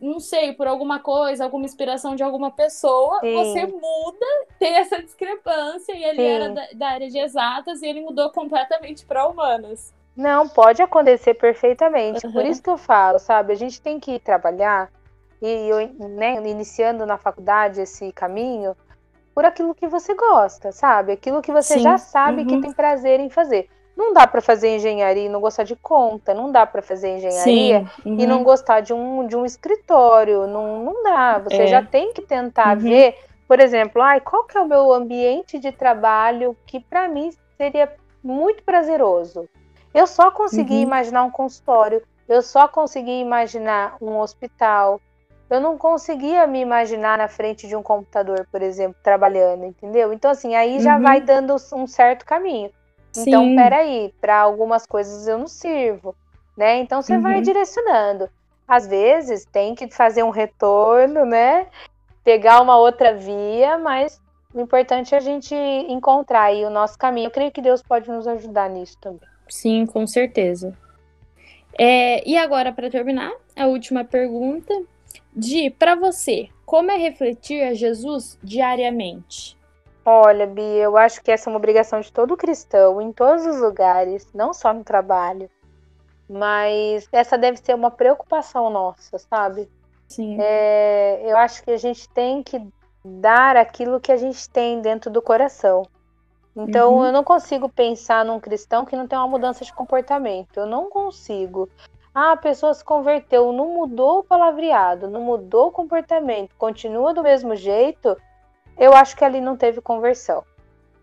não 0.00 0.20
sei, 0.20 0.52
por 0.52 0.66
alguma 0.66 0.98
coisa, 1.00 1.44
alguma 1.44 1.64
inspiração 1.64 2.14
de 2.14 2.22
alguma 2.22 2.50
pessoa, 2.50 3.20
Sim. 3.20 3.34
você 3.34 3.66
muda, 3.66 4.26
tem 4.58 4.74
essa 4.76 5.02
discrepância 5.02 5.92
e 5.94 6.04
ele 6.04 6.22
Sim. 6.22 6.26
era 6.28 6.48
da, 6.50 6.66
da 6.74 6.88
área 6.88 7.08
de 7.10 7.18
exatas 7.18 7.82
e 7.82 7.86
ele 7.86 8.00
mudou 8.02 8.30
completamente 8.30 9.04
pra 9.06 9.26
humanas. 9.26 9.94
Não, 10.16 10.48
pode 10.48 10.80
acontecer 10.80 11.34
perfeitamente. 11.34 12.22
Por 12.30 12.42
Uhum. 12.42 12.50
isso 12.50 12.62
que 12.62 12.70
eu 12.70 12.78
falo, 12.78 13.18
sabe? 13.18 13.52
A 13.52 13.56
gente 13.56 13.80
tem 13.80 14.00
que 14.00 14.18
trabalhar 14.18 14.90
e 15.42 15.46
eu, 15.68 16.08
né, 16.08 16.34
iniciando 16.48 17.04
na 17.04 17.18
faculdade 17.18 17.80
esse 17.82 18.10
caminho 18.12 18.74
por 19.34 19.44
aquilo 19.44 19.74
que 19.74 19.86
você 19.86 20.14
gosta, 20.14 20.72
sabe? 20.72 21.12
Aquilo 21.12 21.42
que 21.42 21.52
você 21.52 21.74
Sim. 21.74 21.80
já 21.80 21.98
sabe 21.98 22.46
que 22.46 22.54
Uhum. 22.54 22.62
tem 22.62 22.72
prazer 22.72 23.20
em 23.20 23.28
fazer. 23.28 23.68
Não 23.96 24.12
dá 24.12 24.26
pra 24.26 24.42
fazer 24.42 24.76
engenharia 24.76 25.24
e 25.24 25.28
não 25.28 25.40
gostar 25.40 25.62
de 25.64 25.74
conta, 25.74 26.34
não 26.34 26.52
dá 26.52 26.66
pra 26.66 26.82
fazer 26.82 27.16
engenharia 27.16 27.80
Sim. 27.80 27.90
e 28.04 28.26
não 28.26 28.38
uhum. 28.38 28.44
gostar 28.44 28.80
de 28.80 28.92
um, 28.92 29.26
de 29.26 29.34
um 29.34 29.44
escritório. 29.46 30.46
Não, 30.46 30.84
não 30.84 31.02
dá. 31.02 31.38
Você 31.38 31.62
É. 31.62 31.66
já 31.66 31.82
tem 31.82 32.12
que 32.12 32.20
tentar 32.20 32.76
Uhum. 32.76 32.82
ver, 32.82 33.16
por 33.48 33.58
exemplo, 33.58 34.02
ai, 34.02 34.20
qual 34.20 34.44
que 34.44 34.56
é 34.58 34.60
o 34.60 34.66
meu 34.68 34.92
ambiente 34.92 35.58
de 35.58 35.72
trabalho 35.72 36.54
que 36.66 36.78
para 36.80 37.08
mim 37.08 37.30
seria 37.56 37.90
muito 38.22 38.62
prazeroso. 38.64 39.48
Eu 39.94 40.06
só 40.06 40.30
consegui 40.30 40.74
Uhum. 40.74 40.80
imaginar 40.82 41.24
um 41.24 41.30
consultório, 41.30 42.02
eu 42.28 42.42
só 42.42 42.68
consegui 42.68 43.20
imaginar 43.20 43.96
um 44.00 44.18
hospital. 44.18 45.00
Eu 45.48 45.60
não 45.60 45.78
conseguia 45.78 46.44
me 46.46 46.60
imaginar 46.60 47.16
na 47.16 47.28
frente 47.28 47.68
de 47.68 47.76
um 47.76 47.82
computador, 47.82 48.46
por 48.50 48.60
exemplo, 48.60 48.96
trabalhando, 49.02 49.64
entendeu? 49.64 50.12
Então, 50.12 50.30
assim, 50.30 50.54
aí 50.56 50.80
já 50.80 50.96
Uhum. 50.96 51.02
vai 51.02 51.20
dando 51.20 51.54
um 51.72 51.86
certo 51.86 52.26
caminho. 52.26 52.68
Então, 53.16 53.44
Sim. 53.44 53.54
peraí, 53.54 54.12
para 54.20 54.40
algumas 54.40 54.86
coisas 54.86 55.26
eu 55.26 55.38
não 55.38 55.46
sirvo, 55.46 56.14
né? 56.56 56.78
Então 56.78 57.02
você 57.02 57.18
vai 57.18 57.36
Uhum. 57.36 57.42
direcionando. 57.42 58.28
Às 58.68 58.86
vezes 58.86 59.46
tem 59.46 59.74
que 59.74 59.88
fazer 59.88 60.22
um 60.22 60.30
retorno, 60.30 61.24
né? 61.24 61.68
Pegar 62.24 62.60
uma 62.60 62.76
outra 62.76 63.14
via, 63.14 63.78
mas 63.78 64.20
o 64.52 64.60
importante 64.60 65.14
é 65.14 65.18
a 65.18 65.20
gente 65.20 65.54
encontrar 65.54 66.44
aí 66.44 66.64
o 66.64 66.70
nosso 66.70 66.98
caminho. 66.98 67.28
Eu 67.28 67.30
creio 67.30 67.52
que 67.52 67.62
Deus 67.62 67.82
pode 67.82 68.10
nos 68.10 68.26
ajudar 68.26 68.68
nisso 68.68 68.96
também. 69.00 69.28
Sim, 69.48 69.86
com 69.86 70.06
certeza. 70.06 70.76
É, 71.78 72.26
e 72.28 72.36
agora, 72.36 72.72
para 72.72 72.90
terminar, 72.90 73.32
a 73.54 73.66
última 73.66 74.04
pergunta. 74.04 74.74
Di, 75.32 75.68
para 75.70 75.94
você, 75.94 76.48
como 76.64 76.90
é 76.90 76.96
refletir 76.96 77.62
a 77.62 77.74
Jesus 77.74 78.38
diariamente? 78.42 79.56
Olha, 80.08 80.46
Bia, 80.46 80.84
eu 80.84 80.96
acho 80.96 81.20
que 81.20 81.32
essa 81.32 81.48
é 81.48 81.52
uma 81.52 81.56
obrigação 81.56 82.00
de 82.00 82.12
todo 82.12 82.36
cristão, 82.36 83.02
em 83.02 83.12
todos 83.12 83.44
os 83.44 83.60
lugares, 83.60 84.32
não 84.32 84.54
só 84.54 84.72
no 84.72 84.84
trabalho. 84.84 85.50
Mas 86.30 87.08
essa 87.10 87.36
deve 87.36 87.58
ser 87.58 87.74
uma 87.74 87.90
preocupação 87.90 88.70
nossa, 88.70 89.18
sabe? 89.18 89.68
Sim. 90.06 90.38
É, 90.40 91.20
eu 91.24 91.36
acho 91.36 91.60
que 91.64 91.72
a 91.72 91.76
gente 91.76 92.08
tem 92.10 92.40
que 92.40 92.64
dar 93.04 93.56
aquilo 93.56 94.00
que 94.00 94.12
a 94.12 94.16
gente 94.16 94.48
tem 94.48 94.80
dentro 94.80 95.10
do 95.10 95.20
coração. 95.20 95.82
Então, 96.56 96.94
uhum. 96.94 97.06
eu 97.06 97.12
não 97.12 97.24
consigo 97.24 97.68
pensar 97.68 98.24
num 98.24 98.38
cristão 98.38 98.84
que 98.84 98.94
não 98.94 99.08
tem 99.08 99.18
uma 99.18 99.26
mudança 99.26 99.64
de 99.64 99.72
comportamento. 99.72 100.56
Eu 100.56 100.66
não 100.66 100.88
consigo. 100.88 101.68
Ah, 102.14 102.32
a 102.32 102.36
pessoa 102.36 102.72
se 102.72 102.84
converteu, 102.84 103.52
não 103.52 103.74
mudou 103.74 104.20
o 104.20 104.24
palavreado, 104.24 105.10
não 105.10 105.20
mudou 105.20 105.66
o 105.66 105.72
comportamento, 105.72 106.54
continua 106.56 107.12
do 107.12 107.24
mesmo 107.24 107.56
jeito. 107.56 108.16
Eu 108.78 108.94
acho 108.94 109.16
que 109.16 109.24
ali 109.24 109.40
não 109.40 109.56
teve 109.56 109.80
conversão. 109.80 110.44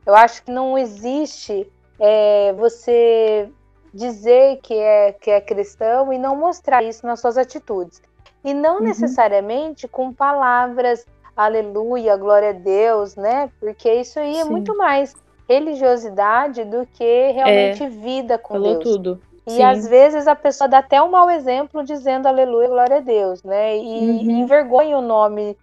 Eu 0.06 0.16
acho 0.16 0.44
que 0.44 0.52
não 0.52 0.78
existe 0.78 1.70
é, 2.00 2.54
você 2.54 3.50
dizer 3.94 4.60
que 4.62 4.74
é, 4.74 5.12
que 5.14 5.30
é 5.30 5.40
cristão 5.40 6.12
e 6.12 6.18
não 6.18 6.36
mostrar 6.36 6.84
isso 6.84 7.06
nas 7.06 7.20
suas 7.20 7.38
atitudes. 7.38 8.02
E 8.44 8.54
não 8.54 8.78
uhum. 8.78 8.84
necessariamente 8.84 9.88
com 9.88 10.12
palavras, 10.12 11.06
aleluia, 11.36 12.18
glória 12.18 12.50
a 12.50 12.54
Deus, 12.54 13.16
né? 13.16 13.50
Porque 13.60 13.92
isso 13.94 14.20
aí 14.20 14.38
é 14.38 14.44
Sim. 14.44 14.50
muito 14.50 14.76
mais 14.76 15.16
religiosidade 15.48 16.64
do 16.64 16.86
que 16.86 17.32
realmente 17.32 17.84
é, 17.84 17.90
vida 17.90 18.38
com 18.38 18.56
falou 18.56 18.80
Deus. 18.80 18.84
tudo. 18.84 19.22
E 19.46 19.52
Sim. 19.52 19.64
às 19.64 19.88
vezes 19.88 20.28
a 20.28 20.36
pessoa 20.36 20.68
dá 20.68 20.80
até 20.80 21.02
um 21.02 21.12
mau 21.12 21.30
exemplo 21.30 21.84
dizendo 21.84 22.28
aleluia, 22.28 22.68
glória 22.68 22.98
a 22.98 23.02
Deus, 23.02 23.44
né? 23.44 23.78
E, 23.78 23.82
uhum. 23.82 24.22
e 24.22 24.32
envergonha 24.32 24.98
o 24.98 25.02
nome 25.02 25.58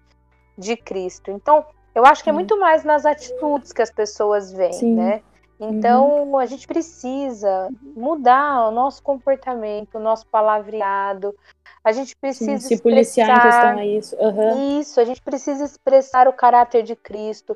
de 0.56 0.76
Cristo. 0.76 1.30
Então, 1.30 1.64
eu 1.94 2.04
acho 2.04 2.22
que 2.22 2.30
é 2.30 2.32
muito 2.32 2.58
mais 2.58 2.84
nas 2.84 3.04
atitudes 3.04 3.72
que 3.72 3.82
as 3.82 3.90
pessoas 3.90 4.52
veem, 4.52 4.72
Sim. 4.72 4.94
né? 4.94 5.22
Então, 5.60 6.24
uhum. 6.24 6.38
a 6.38 6.46
gente 6.46 6.66
precisa 6.66 7.68
mudar 7.94 8.68
o 8.68 8.70
nosso 8.70 9.02
comportamento, 9.02 9.96
o 9.96 10.00
nosso 10.00 10.26
palavreado. 10.26 11.36
A 11.84 11.92
gente 11.92 12.16
precisa 12.16 12.58
Sim, 12.58 12.76
se 12.76 12.82
policiar 12.82 13.28
em 13.28 13.40
questão 13.42 13.78
a 13.78 13.84
isso. 13.84 14.16
Uhum. 14.16 14.80
Isso, 14.80 14.98
a 14.98 15.04
gente 15.04 15.20
precisa 15.20 15.64
expressar 15.64 16.26
o 16.26 16.32
caráter 16.32 16.82
de 16.82 16.96
Cristo, 16.96 17.54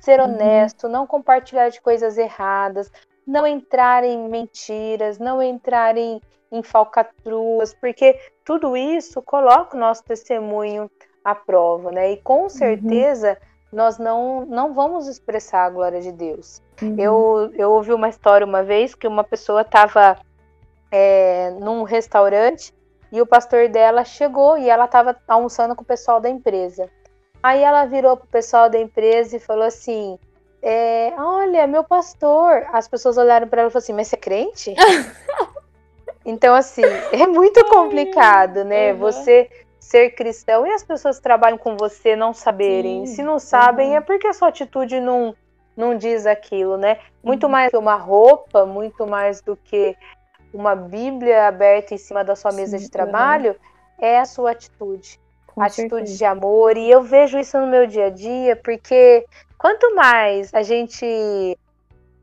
ser 0.00 0.18
uhum. 0.18 0.34
honesto, 0.34 0.88
não 0.88 1.06
compartilhar 1.06 1.68
de 1.68 1.80
coisas 1.80 2.18
erradas, 2.18 2.90
não 3.24 3.46
entrar 3.46 4.02
em 4.02 4.28
mentiras, 4.28 5.18
não 5.18 5.40
entrar 5.40 5.96
em, 5.96 6.20
em 6.50 6.62
falcatruas, 6.62 7.72
porque 7.72 8.18
tudo 8.44 8.76
isso 8.76 9.22
coloca 9.22 9.76
o 9.76 9.80
nosso 9.80 10.02
testemunho 10.02 10.90
à 11.24 11.36
prova, 11.36 11.92
né? 11.92 12.12
E 12.12 12.16
com 12.16 12.42
uhum. 12.42 12.48
certeza 12.48 13.38
nós 13.74 13.98
não, 13.98 14.46
não 14.46 14.72
vamos 14.72 15.08
expressar 15.08 15.66
a 15.66 15.70
glória 15.70 16.00
de 16.00 16.12
Deus. 16.12 16.62
Uhum. 16.80 16.96
Eu, 16.98 17.52
eu 17.54 17.72
ouvi 17.72 17.92
uma 17.92 18.08
história 18.08 18.46
uma 18.46 18.62
vez 18.62 18.94
que 18.94 19.06
uma 19.06 19.24
pessoa 19.24 19.62
estava 19.62 20.16
é, 20.90 21.50
num 21.60 21.82
restaurante 21.82 22.72
e 23.10 23.20
o 23.20 23.26
pastor 23.26 23.68
dela 23.68 24.04
chegou 24.04 24.56
e 24.56 24.70
ela 24.70 24.84
estava 24.84 25.16
almoçando 25.26 25.74
com 25.74 25.82
o 25.82 25.86
pessoal 25.86 26.20
da 26.20 26.28
empresa. 26.28 26.88
Aí 27.42 27.62
ela 27.62 27.84
virou 27.84 28.16
pro 28.16 28.26
pessoal 28.28 28.70
da 28.70 28.78
empresa 28.78 29.36
e 29.36 29.40
falou 29.40 29.64
assim: 29.64 30.18
é, 30.62 31.12
Olha, 31.18 31.66
meu 31.66 31.84
pastor. 31.84 32.66
As 32.72 32.88
pessoas 32.88 33.18
olharam 33.18 33.46
para 33.46 33.60
ela 33.60 33.68
e 33.68 33.72
falaram 33.72 33.84
assim: 33.84 33.92
Mas 33.92 34.08
você 34.08 34.16
é 34.16 34.18
crente? 34.18 34.74
então, 36.24 36.54
assim, 36.54 36.82
é 37.12 37.26
muito 37.26 37.64
complicado, 37.66 38.64
né? 38.64 38.92
Uhum. 38.92 38.98
Você 38.98 39.50
ser 39.84 40.10
cristão 40.10 40.66
e 40.66 40.72
as 40.72 40.82
pessoas 40.82 41.18
que 41.18 41.22
trabalham 41.22 41.58
com 41.58 41.76
você 41.76 42.16
não 42.16 42.32
saberem. 42.32 43.06
Sim, 43.06 43.16
Se 43.16 43.22
não 43.22 43.38
sabem, 43.38 43.96
é 43.96 44.00
porque 44.00 44.26
a 44.26 44.32
sua 44.32 44.48
atitude 44.48 44.98
não, 44.98 45.36
não 45.76 45.96
diz 45.96 46.26
aquilo, 46.26 46.78
né? 46.78 46.98
Muito 47.22 47.44
uhum. 47.44 47.52
mais 47.52 47.70
que 47.70 47.76
uma 47.76 47.96
roupa, 47.96 48.64
muito 48.64 49.06
mais 49.06 49.42
do 49.42 49.56
que 49.56 49.94
uma 50.52 50.74
Bíblia 50.74 51.46
aberta 51.46 51.94
em 51.94 51.98
cima 51.98 52.24
da 52.24 52.34
sua 52.34 52.50
mesa 52.50 52.78
Sim, 52.78 52.84
de 52.84 52.90
trabalho, 52.90 53.50
uhum. 53.50 54.06
é 54.06 54.18
a 54.18 54.24
sua 54.24 54.52
atitude. 54.52 55.20
Com 55.46 55.62
atitude 55.62 55.90
certeza. 55.90 56.16
de 56.16 56.24
amor. 56.24 56.76
E 56.76 56.90
eu 56.90 57.02
vejo 57.02 57.38
isso 57.38 57.60
no 57.60 57.66
meu 57.66 57.86
dia 57.86 58.06
a 58.06 58.10
dia, 58.10 58.56
porque 58.56 59.26
quanto 59.58 59.94
mais 59.94 60.52
a 60.54 60.62
gente 60.62 61.58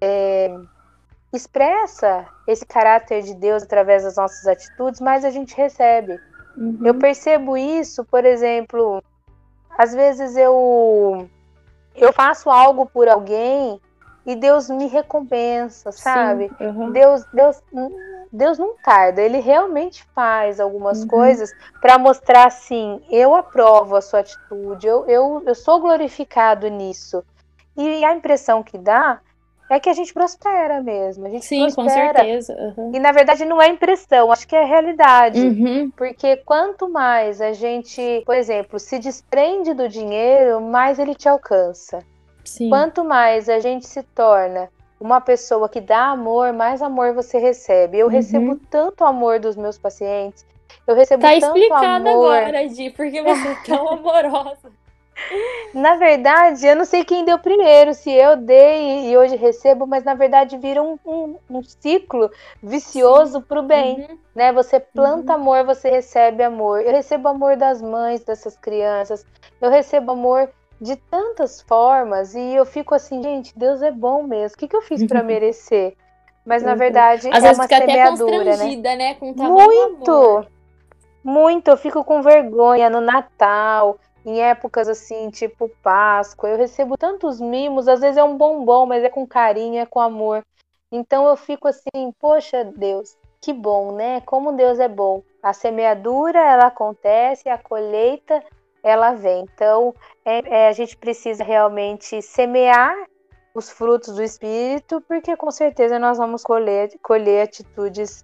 é, 0.02 0.54
expressa 1.32 2.28
esse 2.48 2.66
caráter 2.66 3.22
de 3.22 3.36
Deus 3.36 3.64
através 3.64 4.04
das 4.04 4.16
nossas 4.16 4.48
atitudes, 4.48 5.00
mais 5.00 5.24
a 5.24 5.30
gente 5.30 5.56
recebe. 5.56 6.20
Uhum. 6.56 6.80
Eu 6.84 6.96
percebo 6.96 7.58
isso, 7.58 8.04
por 8.06 8.26
exemplo, 8.26 9.04
às 9.78 9.94
vezes 9.94 10.36
eu 10.36 11.30
eu 11.96 12.14
faço 12.14 12.50
algo 12.50 12.86
por 12.86 13.08
alguém 13.08 13.80
e 14.26 14.36
Deus 14.36 14.70
me 14.70 14.88
recompensa, 14.88 15.92
sabe? 15.92 16.52
Uhum. 16.60 16.92
Deus, 16.92 17.26
Deus, 17.34 17.62
Deus 18.32 18.58
não 18.58 18.76
tarda, 18.78 19.22
Ele 19.22 19.40
realmente 19.40 20.06
faz 20.16 20.60
algumas 20.60 21.02
uhum. 21.02 21.08
coisas 21.08 21.52
para 21.82 21.98
mostrar 21.98 22.46
assim, 22.46 23.02
eu 23.10 23.36
aprovo 23.36 23.96
a 23.96 24.02
sua 24.02 24.20
atitude, 24.20 24.88
eu, 24.88 25.06
eu, 25.08 25.44
eu 25.46 25.56
sou 25.56 25.80
glorificado 25.80 26.68
nisso. 26.68 27.24
E 27.76 28.06
a 28.06 28.14
impressão 28.14 28.62
que 28.62 28.78
dá 28.78 29.20
é 29.72 29.80
que 29.80 29.90
a 29.90 29.94
gente 29.94 30.14
prospera 30.14 30.82
mesmo. 30.82 31.26
A 31.26 31.30
gente 31.30 31.46
Sim, 31.46 31.62
prospera. 31.62 32.14
com 32.14 32.20
certeza. 32.20 32.76
Uhum. 32.78 32.92
E 32.94 33.00
na 33.00 33.12
verdade 33.12 33.46
não 33.46 33.62
é 33.62 33.70
impressão, 33.70 34.32
acho 34.32 34.48
que 34.48 34.56
é 34.56 34.66
realidade. 34.66 35.40
Uhum. 35.40 35.90
Porque 35.92 36.36
quanto 36.38 36.90
mais 36.90 37.40
a 37.40 37.54
gente, 37.54 38.22
por 38.26 38.36
exemplo, 38.36 38.78
se 38.78 39.00
desprende 39.00 39.74
do 39.74 39.88
dinheiro, 39.88 40.60
mais 40.60 41.00
ele 41.00 41.16
te 41.16 41.30
alcança. 41.30 42.00
Sim. 42.44 42.70
Quanto 42.70 43.04
mais 43.06 43.48
a 43.48 43.60
gente 43.60 43.88
se 43.88 44.04
torna 44.04 44.70
uma 45.00 45.22
pessoa 45.22 45.70
que 45.70 45.80
dá 45.80 46.12
amor, 46.12 46.52
mais 46.52 46.82
amor 46.82 47.14
você 47.14 47.38
recebe. 47.40 47.98
Eu 47.98 48.08
uhum. 48.08 48.12
recebo 48.12 48.60
tanto 48.70 49.06
amor 49.06 49.40
dos 49.40 49.56
meus 49.56 49.78
pacientes. 49.78 50.46
Eu 50.86 50.96
recebo 50.96 51.22
tá 51.22 51.30
tanto 51.30 51.46
amor. 51.46 51.54
Tá 51.54 51.60
explicado 51.60 52.10
agora, 52.10 52.68
Di, 52.68 52.90
porque 52.90 53.22
você 53.22 53.48
é 53.48 53.56
tão 53.66 53.88
amorosa. 53.94 54.81
Na 55.74 55.96
verdade, 55.96 56.68
eu 56.68 56.76
não 56.76 56.84
sei 56.84 57.06
quem 57.06 57.24
deu 57.24 57.40
primeiro, 57.40 57.94
se 57.94 58.12
eu 58.12 58.36
dei 58.36 59.10
e 59.10 59.18
hoje 59.18 59.36
recebo, 59.36 59.88
mas 59.88 60.04
na 60.04 60.14
verdade 60.14 60.58
vira 60.58 60.82
um, 60.82 61.00
um, 61.06 61.36
um 61.50 61.64
ciclo 61.64 62.30
vicioso 62.62 63.42
para 63.42 63.60
o 63.60 63.64
bem. 63.64 64.02
Uhum. 64.02 64.18
Né? 64.36 64.52
Você 64.52 64.80
planta 64.80 65.34
uhum. 65.34 65.42
amor, 65.42 65.66
você 65.66 65.90
recebe 65.90 66.44
amor. 66.44 66.82
Eu 66.82 66.92
recebo 66.92 67.30
amor 67.30 67.56
das 67.56 67.82
mães 67.82 68.24
dessas 68.24 68.58
crianças, 68.58 69.26
eu 69.62 69.70
recebo 69.70 70.12
amor 70.12 70.50
de 70.80 70.96
tantas 70.96 71.62
formas 71.62 72.34
e 72.34 72.56
eu 72.56 72.66
fico 72.66 72.94
assim, 72.96 73.22
gente, 73.22 73.58
Deus 73.58 73.82
é 73.82 73.92
bom 73.92 74.24
mesmo. 74.24 74.56
O 74.56 74.60
que, 74.60 74.68
que 74.68 74.76
eu 74.76 74.82
fiz 74.82 75.06
para 75.06 75.22
merecer? 75.24 75.96
Mas 76.46 76.64
na 76.64 76.74
verdade 76.74 77.30
Às 77.30 77.38
é 77.38 77.42
vezes 77.42 77.58
uma 77.58 77.64
fica 77.68 77.78
semeadura, 77.78 78.54
até 78.56 78.58
né? 78.58 78.96
né? 78.96 79.14
Com 79.14 79.32
muito, 79.34 80.48
muito. 81.24 81.68
Eu 81.70 81.78
fico 81.78 82.04
com 82.04 82.22
vergonha 82.22 82.90
no 82.90 83.00
Natal 83.00 83.98
em 84.26 84.42
épocas 84.42 84.88
assim, 84.88 85.30
tipo 85.30 85.70
Páscoa, 85.82 86.50
eu 86.50 86.58
recebo 86.58 86.98
tantos 86.98 87.40
mimos, 87.40 87.88
às 87.88 88.02
vezes 88.02 88.18
é 88.18 88.24
um 88.24 88.38
bombom, 88.38 88.86
mas 88.86 89.04
é 89.04 89.10
com 89.10 89.26
carinho, 89.26 89.80
é 89.80 89.86
com 89.86 90.00
amor. 90.00 90.44
Então 90.92 91.28
eu 91.28 91.36
fico 91.36 91.68
assim, 91.68 92.12
poxa 92.20 92.64
Deus, 92.64 93.18
que 93.40 93.54
bom, 93.54 93.94
né? 93.94 94.22
Como 94.22 94.52
Deus 94.52 94.80
é 94.80 94.88
bom. 94.88 95.24
A 95.42 95.54
semeadura 95.54 96.40
ela 96.40 96.68
acontece, 96.68 97.50
a 97.50 97.58
colheita 97.58 98.44
ela 98.84 99.14
vem. 99.14 99.46
Então 99.54 99.96
é, 100.24 100.64
é, 100.64 100.68
a 100.68 100.72
gente 100.72 100.96
precisa 100.98 101.44
realmente 101.44 102.22
semear 102.22 102.96
os 103.54 103.70
frutos 103.70 104.16
do 104.16 104.24
Espírito, 104.24 105.02
porque 105.08 105.36
com 105.36 105.52
certeza 105.52 106.00
nós 106.00 106.18
vamos 106.18 106.44
colher, 106.44 106.92
colher 107.02 107.44
atitudes 107.44 108.24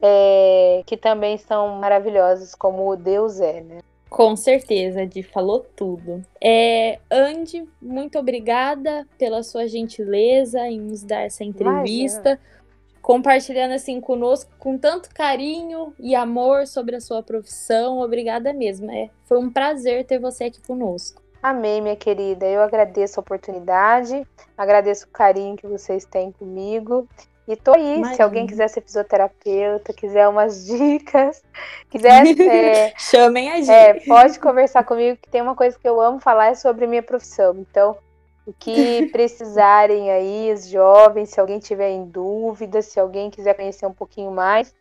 é, 0.00 0.82
que 0.86 0.96
também 0.96 1.38
são 1.38 1.76
maravilhosas, 1.76 2.54
como 2.54 2.96
Deus 2.96 3.40
é, 3.40 3.60
né? 3.60 3.78
Com 4.08 4.36
certeza, 4.36 5.06
Di 5.06 5.22
falou 5.22 5.66
tudo. 5.74 6.22
É, 6.40 6.98
Andy, 7.10 7.68
muito 7.80 8.18
obrigada 8.18 9.06
pela 9.18 9.42
sua 9.42 9.66
gentileza 9.66 10.60
em 10.66 10.80
nos 10.80 11.02
dar 11.02 11.22
essa 11.22 11.44
entrevista, 11.44 12.30
Imagina. 12.30 12.40
compartilhando 13.02 13.72
assim 13.72 14.00
conosco 14.00 14.50
com 14.58 14.78
tanto 14.78 15.10
carinho 15.12 15.92
e 15.98 16.14
amor 16.14 16.66
sobre 16.66 16.96
a 16.96 17.00
sua 17.00 17.22
profissão. 17.22 17.98
Obrigada 18.00 18.52
mesmo. 18.52 18.90
É, 18.90 19.10
foi 19.24 19.38
um 19.38 19.50
prazer 19.50 20.04
ter 20.04 20.18
você 20.18 20.44
aqui 20.44 20.60
conosco. 20.62 21.22
Amém, 21.42 21.80
minha 21.80 21.96
querida. 21.96 22.46
Eu 22.46 22.62
agradeço 22.62 23.20
a 23.20 23.22
oportunidade, 23.22 24.26
agradeço 24.56 25.06
o 25.06 25.10
carinho 25.10 25.56
que 25.56 25.66
vocês 25.66 26.04
têm 26.04 26.32
comigo 26.32 27.08
e 27.48 27.54
tô 27.54 27.72
aí, 27.72 27.96
Imagina. 27.98 28.14
se 28.14 28.22
alguém 28.22 28.46
quiser 28.46 28.68
ser 28.68 28.80
fisioterapeuta, 28.80 29.92
quiser 29.92 30.28
umas 30.28 30.64
dicas, 30.66 31.42
quiser. 31.88 32.26
É, 32.40 32.92
Chamem 32.98 33.50
a 33.50 33.56
gente. 33.56 33.70
É, 33.70 33.94
pode 34.06 34.38
conversar 34.40 34.82
comigo, 34.84 35.18
que 35.22 35.30
tem 35.30 35.42
uma 35.42 35.54
coisa 35.54 35.78
que 35.78 35.88
eu 35.88 36.00
amo 36.00 36.18
falar 36.18 36.48
é 36.48 36.54
sobre 36.54 36.86
minha 36.86 37.02
profissão. 37.02 37.56
Então, 37.58 37.96
O 38.46 38.52
que 38.52 39.06
precisarem 39.12 40.10
aí, 40.10 40.52
os 40.52 40.68
jovens, 40.68 41.30
se 41.30 41.40
alguém 41.40 41.58
tiver 41.58 41.90
em 41.90 42.04
dúvida, 42.04 42.82
se 42.82 42.98
alguém 42.98 43.30
quiser 43.30 43.54
conhecer 43.54 43.86
um 43.86 43.94
pouquinho 43.94 44.30
mais, 44.30 44.74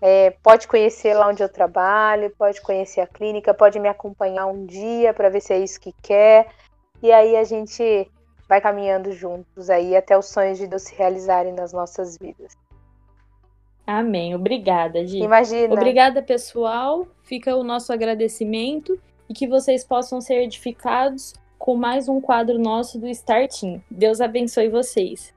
é, 0.00 0.30
pode 0.42 0.68
conhecer 0.68 1.14
lá 1.14 1.28
onde 1.28 1.42
eu 1.42 1.48
trabalho, 1.48 2.34
pode 2.36 2.60
conhecer 2.60 3.00
a 3.00 3.06
clínica, 3.06 3.54
pode 3.54 3.78
me 3.78 3.88
acompanhar 3.88 4.46
um 4.46 4.66
dia 4.66 5.14
para 5.14 5.28
ver 5.28 5.40
se 5.40 5.52
é 5.52 5.58
isso 5.58 5.80
que 5.80 5.92
quer. 6.02 6.48
E 7.02 7.12
aí 7.12 7.36
a 7.36 7.44
gente 7.44 8.10
vai 8.48 8.60
caminhando 8.60 9.12
juntos 9.12 9.68
aí 9.70 9.96
até 9.96 10.16
os 10.16 10.26
sonhos 10.26 10.58
de 10.58 10.66
Deus 10.66 10.82
se 10.82 10.94
realizarem 10.94 11.52
nas 11.52 11.72
nossas 11.72 12.16
vidas. 12.18 12.56
Amém. 13.86 14.34
Obrigada, 14.34 15.06
Gi. 15.06 15.20
Imagina. 15.20 15.72
Obrigada, 15.72 16.22
pessoal. 16.22 17.06
Fica 17.22 17.54
o 17.54 17.62
nosso 17.62 17.92
agradecimento 17.92 18.98
e 19.28 19.34
que 19.34 19.46
vocês 19.46 19.84
possam 19.84 20.20
ser 20.20 20.42
edificados 20.42 21.34
com 21.58 21.76
mais 21.76 22.08
um 22.08 22.20
quadro 22.20 22.58
nosso 22.58 22.98
do 22.98 23.06
Starting. 23.08 23.82
Deus 23.90 24.20
abençoe 24.20 24.68
vocês. 24.68 25.35